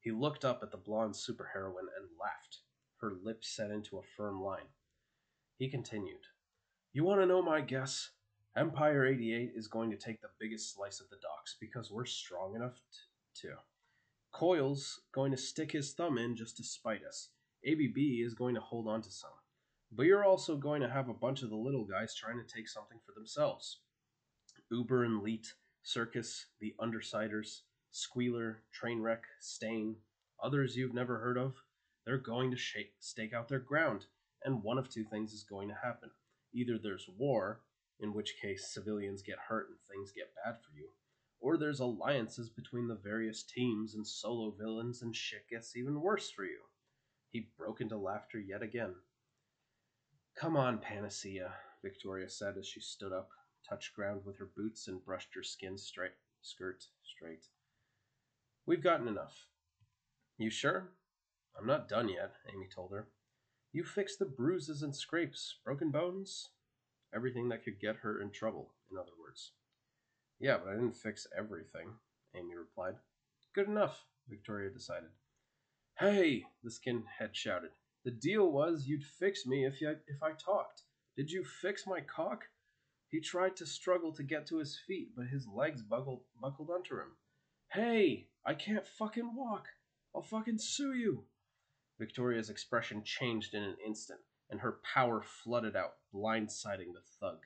He 0.00 0.10
looked 0.10 0.44
up 0.44 0.60
at 0.62 0.70
the 0.70 0.78
blonde 0.78 1.14
superheroine 1.14 1.90
and 1.96 2.08
laughed, 2.20 2.58
her 3.00 3.12
lips 3.22 3.54
set 3.54 3.70
into 3.70 3.98
a 3.98 4.02
firm 4.16 4.40
line. 4.40 4.68
He 5.56 5.68
continued, 5.68 6.26
You 6.92 7.04
want 7.04 7.20
to 7.20 7.26
know 7.26 7.40
my 7.40 7.60
guess? 7.60 8.10
Empire 8.56 9.06
88 9.06 9.52
is 9.54 9.68
going 9.68 9.92
to 9.92 9.96
take 9.96 10.20
the 10.20 10.30
biggest 10.40 10.74
slice 10.74 11.00
of 11.00 11.08
the 11.08 11.18
docks 11.22 11.56
because 11.60 11.88
we're 11.88 12.04
strong 12.04 12.56
enough 12.56 12.80
t- 12.92 13.42
to. 13.42 13.54
Coil's 14.32 15.02
going 15.12 15.30
to 15.30 15.36
stick 15.36 15.70
his 15.70 15.92
thumb 15.92 16.18
in 16.18 16.34
just 16.34 16.56
to 16.56 16.64
spite 16.64 17.04
us. 17.04 17.28
ABB 17.64 17.96
is 17.96 18.34
going 18.34 18.56
to 18.56 18.60
hold 18.60 18.88
on 18.88 19.02
to 19.02 19.10
some. 19.10 19.30
But 19.92 20.06
you're 20.06 20.24
also 20.24 20.56
going 20.56 20.82
to 20.82 20.88
have 20.88 21.08
a 21.08 21.14
bunch 21.14 21.42
of 21.42 21.50
the 21.50 21.56
little 21.56 21.84
guys 21.84 22.12
trying 22.16 22.38
to 22.38 22.54
take 22.54 22.68
something 22.68 22.98
for 23.06 23.12
themselves. 23.12 23.82
Uber 24.72 25.04
and 25.04 25.22
Leet, 25.22 25.46
Circus, 25.84 26.46
the 26.60 26.74
Undersiders, 26.80 27.60
Squealer, 27.92 28.64
Trainwreck, 28.74 29.20
Stain, 29.38 29.94
others 30.42 30.76
you've 30.76 30.94
never 30.94 31.18
heard 31.18 31.38
of, 31.38 31.54
they're 32.04 32.18
going 32.18 32.50
to 32.50 32.58
stake 32.98 33.32
out 33.32 33.48
their 33.48 33.60
ground, 33.60 34.06
and 34.44 34.64
one 34.64 34.78
of 34.78 34.88
two 34.88 35.04
things 35.04 35.32
is 35.32 35.44
going 35.44 35.68
to 35.68 35.78
happen. 35.80 36.10
Either 36.52 36.78
there's 36.78 37.08
war, 37.16 37.60
in 38.00 38.12
which 38.12 38.36
case 38.40 38.72
civilians 38.72 39.22
get 39.22 39.38
hurt 39.38 39.68
and 39.68 39.78
things 39.80 40.12
get 40.12 40.34
bad 40.44 40.54
for 40.60 40.76
you, 40.76 40.88
or 41.40 41.56
there's 41.56 41.80
alliances 41.80 42.50
between 42.50 42.88
the 42.88 42.94
various 42.94 43.42
teams 43.42 43.94
and 43.94 44.06
solo 44.06 44.50
villains, 44.50 45.02
and 45.02 45.14
shit 45.14 45.48
gets 45.48 45.76
even 45.76 46.00
worse 46.00 46.30
for 46.30 46.44
you. 46.44 46.60
He 47.30 47.50
broke 47.56 47.80
into 47.80 47.96
laughter 47.96 48.38
yet 48.38 48.62
again. 48.62 48.94
Come 50.36 50.56
on, 50.56 50.78
Panacea, 50.78 51.52
Victoria 51.82 52.28
said 52.28 52.56
as 52.58 52.66
she 52.66 52.80
stood 52.80 53.12
up, 53.12 53.30
touched 53.68 53.94
ground 53.94 54.22
with 54.24 54.38
her 54.38 54.50
boots, 54.56 54.88
and 54.88 55.04
brushed 55.04 55.34
her 55.34 55.42
skin 55.42 55.78
straight, 55.78 56.12
skirt 56.42 56.84
straight. 57.04 57.46
We've 58.66 58.82
gotten 58.82 59.08
enough. 59.08 59.46
You 60.38 60.50
sure? 60.50 60.88
I'm 61.58 61.66
not 61.66 61.88
done 61.88 62.08
yet, 62.08 62.32
Amy 62.52 62.68
told 62.74 62.92
her. 62.92 63.08
You 63.72 63.84
fixed 63.84 64.18
the 64.18 64.24
bruises 64.24 64.82
and 64.82 64.94
scrapes, 64.94 65.56
broken 65.64 65.90
bones, 65.90 66.48
everything 67.14 67.48
that 67.50 67.64
could 67.64 67.78
get 67.78 67.96
her 67.96 68.20
in 68.20 68.30
trouble, 68.30 68.70
in 68.90 68.98
other 68.98 69.12
words. 69.20 69.52
Yeah, 70.40 70.58
but 70.58 70.72
I 70.72 70.74
didn't 70.74 70.96
fix 70.96 71.26
everything, 71.36 71.90
Amy 72.34 72.56
replied. 72.56 72.94
Good 73.54 73.68
enough, 73.68 74.04
Victoria 74.28 74.70
decided. 74.70 75.10
Hey, 75.98 76.46
the 76.64 76.70
skinhead 76.70 77.32
shouted. 77.32 77.70
The 78.04 78.10
deal 78.10 78.50
was 78.50 78.86
you'd 78.86 79.04
fix 79.04 79.46
me 79.46 79.64
if, 79.64 79.80
you, 79.80 79.96
if 80.08 80.22
I 80.22 80.32
talked. 80.32 80.82
Did 81.16 81.30
you 81.30 81.44
fix 81.44 81.86
my 81.86 82.00
cock? 82.00 82.44
He 83.08 83.20
tried 83.20 83.56
to 83.56 83.66
struggle 83.66 84.12
to 84.14 84.22
get 84.22 84.46
to 84.46 84.58
his 84.58 84.78
feet, 84.86 85.10
but 85.16 85.26
his 85.26 85.46
legs 85.46 85.82
buckled, 85.82 86.22
buckled 86.40 86.70
under 86.70 87.00
him. 87.00 87.12
Hey, 87.68 88.28
I 88.44 88.54
can't 88.54 88.86
fucking 88.86 89.34
walk. 89.36 89.66
I'll 90.14 90.22
fucking 90.22 90.58
sue 90.58 90.94
you. 90.94 91.24
Victoria's 92.00 92.48
expression 92.48 93.04
changed 93.04 93.52
in 93.52 93.62
an 93.62 93.76
instant, 93.86 94.20
and 94.48 94.58
her 94.58 94.80
power 94.94 95.20
flooded 95.20 95.76
out, 95.76 95.96
blindsiding 96.14 96.94
the 96.94 97.02
thug. 97.20 97.40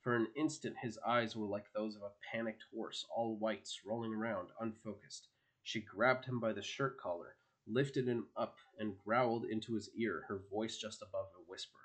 For 0.00 0.16
an 0.16 0.28
instant, 0.34 0.76
his 0.80 0.98
eyes 1.06 1.36
were 1.36 1.46
like 1.46 1.66
those 1.74 1.96
of 1.96 2.02
a 2.02 2.14
panicked 2.32 2.64
horse, 2.74 3.04
all 3.14 3.36
whites, 3.36 3.82
rolling 3.84 4.14
around, 4.14 4.48
unfocused. 4.58 5.28
She 5.62 5.82
grabbed 5.82 6.24
him 6.24 6.40
by 6.40 6.54
the 6.54 6.62
shirt 6.62 6.98
collar, 6.98 7.36
lifted 7.66 8.08
him 8.08 8.28
up, 8.38 8.56
and 8.78 8.96
growled 8.96 9.44
into 9.44 9.74
his 9.74 9.90
ear, 9.94 10.24
her 10.28 10.40
voice 10.50 10.78
just 10.78 11.02
above 11.02 11.26
a 11.36 11.44
whisper. 11.46 11.78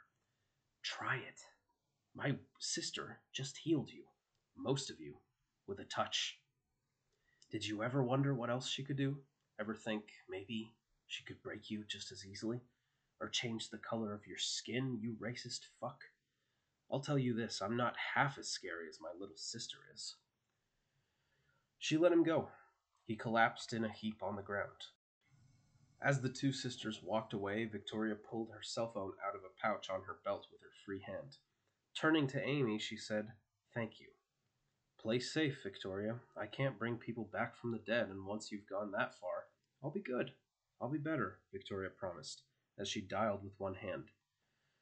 Try 0.84 1.18
it. 1.18 1.42
My 2.16 2.38
sister 2.60 3.20
just 3.34 3.58
healed 3.58 3.90
you, 3.92 4.06
most 4.56 4.90
of 4.90 5.02
you, 5.02 5.18
with 5.68 5.80
a 5.80 5.84
touch. 5.84 6.40
Did 7.52 7.66
you 7.66 7.84
ever 7.84 8.02
wonder 8.02 8.34
what 8.34 8.50
else 8.50 8.70
she 8.70 8.86
could 8.86 8.96
do? 8.96 9.18
Ever 9.60 9.76
think 9.76 10.04
maybe 10.30 10.72
she 11.08 11.24
could 11.24 11.42
break 11.42 11.70
you 11.70 11.84
just 11.88 12.12
as 12.12 12.26
easily? 12.26 12.62
Or 13.22 13.30
change 13.30 13.70
the 13.70 13.78
color 13.78 14.14
of 14.14 14.28
your 14.28 14.38
skin, 14.38 15.00
you 15.02 15.16
racist 15.22 15.62
fuck? 15.80 16.02
I'll 16.92 17.00
tell 17.00 17.18
you 17.18 17.34
this 17.34 17.62
I'm 17.62 17.78
not 17.78 17.96
half 18.14 18.38
as 18.38 18.50
scary 18.50 18.88
as 18.90 19.00
my 19.02 19.10
little 19.18 19.38
sister 19.38 19.78
is. 19.94 20.16
She 21.80 21.98
let 21.98 22.12
him 22.12 22.24
go. 22.24 22.50
He 23.06 23.16
collapsed 23.16 23.74
in 23.74 23.86
a 23.86 23.92
heap 23.92 24.24
on 24.24 24.36
the 24.36 24.42
ground. 24.42 24.90
As 26.02 26.22
the 26.22 26.30
two 26.30 26.52
sisters 26.52 27.02
walked 27.04 27.34
away, 27.34 27.66
Victoria 27.66 28.16
pulled 28.16 28.52
her 28.52 28.62
cell 28.62 28.92
phone 28.92 29.14
out 29.28 29.36
of 29.36 29.42
a 29.44 29.62
pouch 29.62 29.90
on 29.90 30.04
her 30.04 30.18
belt 30.24 30.48
with 30.52 30.62
her 30.62 30.72
free 30.86 31.02
hand. 31.02 31.38
Turning 32.00 32.28
to 32.28 32.44
Amy, 32.44 32.78
she 32.78 32.98
said, 32.98 33.30
Thank 33.74 34.00
you. 34.00 34.08
Play 35.00 35.20
safe, 35.20 35.62
Victoria. 35.64 36.20
I 36.36 36.48
can't 36.48 36.80
bring 36.80 36.98
people 36.98 37.30
back 37.32 37.56
from 37.56 37.72
the 37.72 37.80
dead, 37.80 38.10
and 38.10 38.26
once 38.26 38.52
you've 38.52 38.68
gone 38.68 38.92
that 38.92 39.20
far, 39.20 39.46
I'll 39.84 39.92
be 39.92 40.02
good. 40.02 40.32
I'll 40.82 40.90
be 40.90 40.98
better, 40.98 41.40
Victoria 41.52 41.90
promised, 41.90 42.44
as 42.78 42.88
she 42.88 43.02
dialed 43.02 43.44
with 43.44 43.54
one 43.58 43.76
hand. 43.76 44.12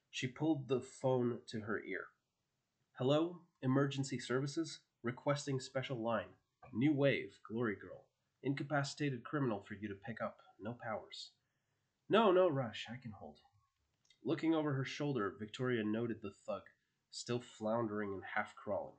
She 0.09 0.27
pulled 0.27 0.67
the 0.67 0.79
phone 0.79 1.39
to 1.47 1.61
her 1.61 1.81
ear. 1.83 2.05
Hello, 2.97 3.41
emergency 3.61 4.19
services, 4.19 4.79
requesting 5.01 5.59
special 5.59 5.97
line. 6.01 6.35
New 6.73 6.93
wave, 6.93 7.37
Glory 7.47 7.75
Girl. 7.75 8.05
Incapacitated 8.41 9.23
criminal 9.23 9.61
for 9.61 9.75
you 9.75 9.87
to 9.87 9.95
pick 9.95 10.21
up. 10.21 10.37
No 10.59 10.73
powers. 10.73 11.31
No, 12.09 12.31
no 12.31 12.49
rush. 12.49 12.87
I 12.89 12.97
can 13.01 13.11
hold. 13.11 13.37
Looking 14.23 14.55
over 14.55 14.73
her 14.73 14.85
shoulder, 14.85 15.35
Victoria 15.37 15.83
noted 15.83 16.17
the 16.21 16.33
thug, 16.45 16.61
still 17.11 17.39
floundering 17.39 18.13
and 18.13 18.23
half 18.35 18.55
crawling. 18.55 18.95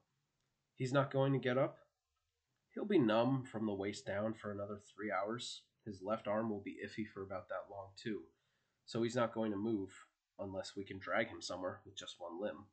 He's 0.76 0.92
not 0.92 1.12
going 1.12 1.32
to 1.32 1.38
get 1.38 1.58
up? 1.58 1.78
He'll 2.74 2.84
be 2.84 2.98
numb 2.98 3.44
from 3.44 3.66
the 3.66 3.74
waist 3.74 4.06
down 4.06 4.34
for 4.34 4.50
another 4.50 4.78
three 4.94 5.10
hours. 5.10 5.62
His 5.84 6.02
left 6.02 6.26
arm 6.26 6.50
will 6.50 6.60
be 6.60 6.78
iffy 6.84 7.06
for 7.06 7.22
about 7.22 7.48
that 7.48 7.70
long, 7.70 7.88
too. 7.96 8.22
So 8.86 9.02
he's 9.02 9.16
not 9.16 9.34
going 9.34 9.50
to 9.52 9.56
move 9.56 9.90
unless 10.38 10.76
we 10.76 10.84
can 10.84 10.98
drag 10.98 11.28
him 11.28 11.40
somewhere 11.40 11.80
with 11.84 11.96
just 11.96 12.16
one 12.18 12.40
limb. 12.40 12.64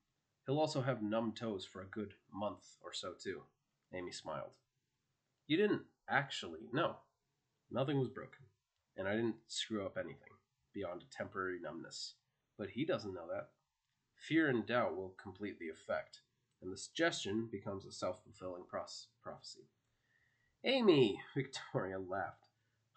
He'll 0.45 0.59
also 0.59 0.81
have 0.81 1.01
numb 1.01 1.33
toes 1.33 1.65
for 1.65 1.81
a 1.81 1.85
good 1.85 2.13
month 2.33 2.77
or 2.81 2.93
so, 2.93 3.13
too. 3.21 3.43
Amy 3.93 4.11
smiled. 4.11 4.55
You 5.47 5.57
didn't 5.57 5.83
actually. 6.09 6.69
No. 6.73 6.95
Nothing 7.69 7.99
was 7.99 8.09
broken. 8.09 8.45
And 8.97 9.07
I 9.07 9.15
didn't 9.15 9.35
screw 9.47 9.85
up 9.85 9.97
anything 9.97 10.33
beyond 10.73 11.01
a 11.01 11.15
temporary 11.15 11.59
numbness. 11.61 12.15
But 12.57 12.69
he 12.69 12.85
doesn't 12.85 13.13
know 13.13 13.27
that. 13.31 13.49
Fear 14.15 14.49
and 14.49 14.65
doubt 14.65 14.95
will 14.95 15.15
complete 15.21 15.57
the 15.57 15.69
effect, 15.69 16.21
and 16.61 16.71
the 16.71 16.77
suggestion 16.77 17.47
becomes 17.51 17.85
a 17.85 17.91
self 17.91 18.23
fulfilling 18.23 18.65
prophecy. 18.65 19.67
Amy! 20.63 21.19
Victoria 21.35 21.97
laughed, 21.97 22.40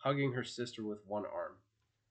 hugging 0.05 0.35
her 0.35 0.45
sister 0.45 0.85
with 0.85 0.99
one 1.07 1.25
arm. 1.25 1.55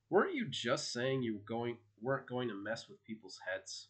Weren't 0.09 0.33
you 0.33 0.47
just 0.49 0.91
saying 0.91 1.21
you 1.21 1.41
going, 1.45 1.77
weren't 2.01 2.27
going 2.27 2.47
to 2.47 2.55
mess 2.55 2.89
with 2.89 3.03
people's 3.03 3.39
heads? 3.47 3.89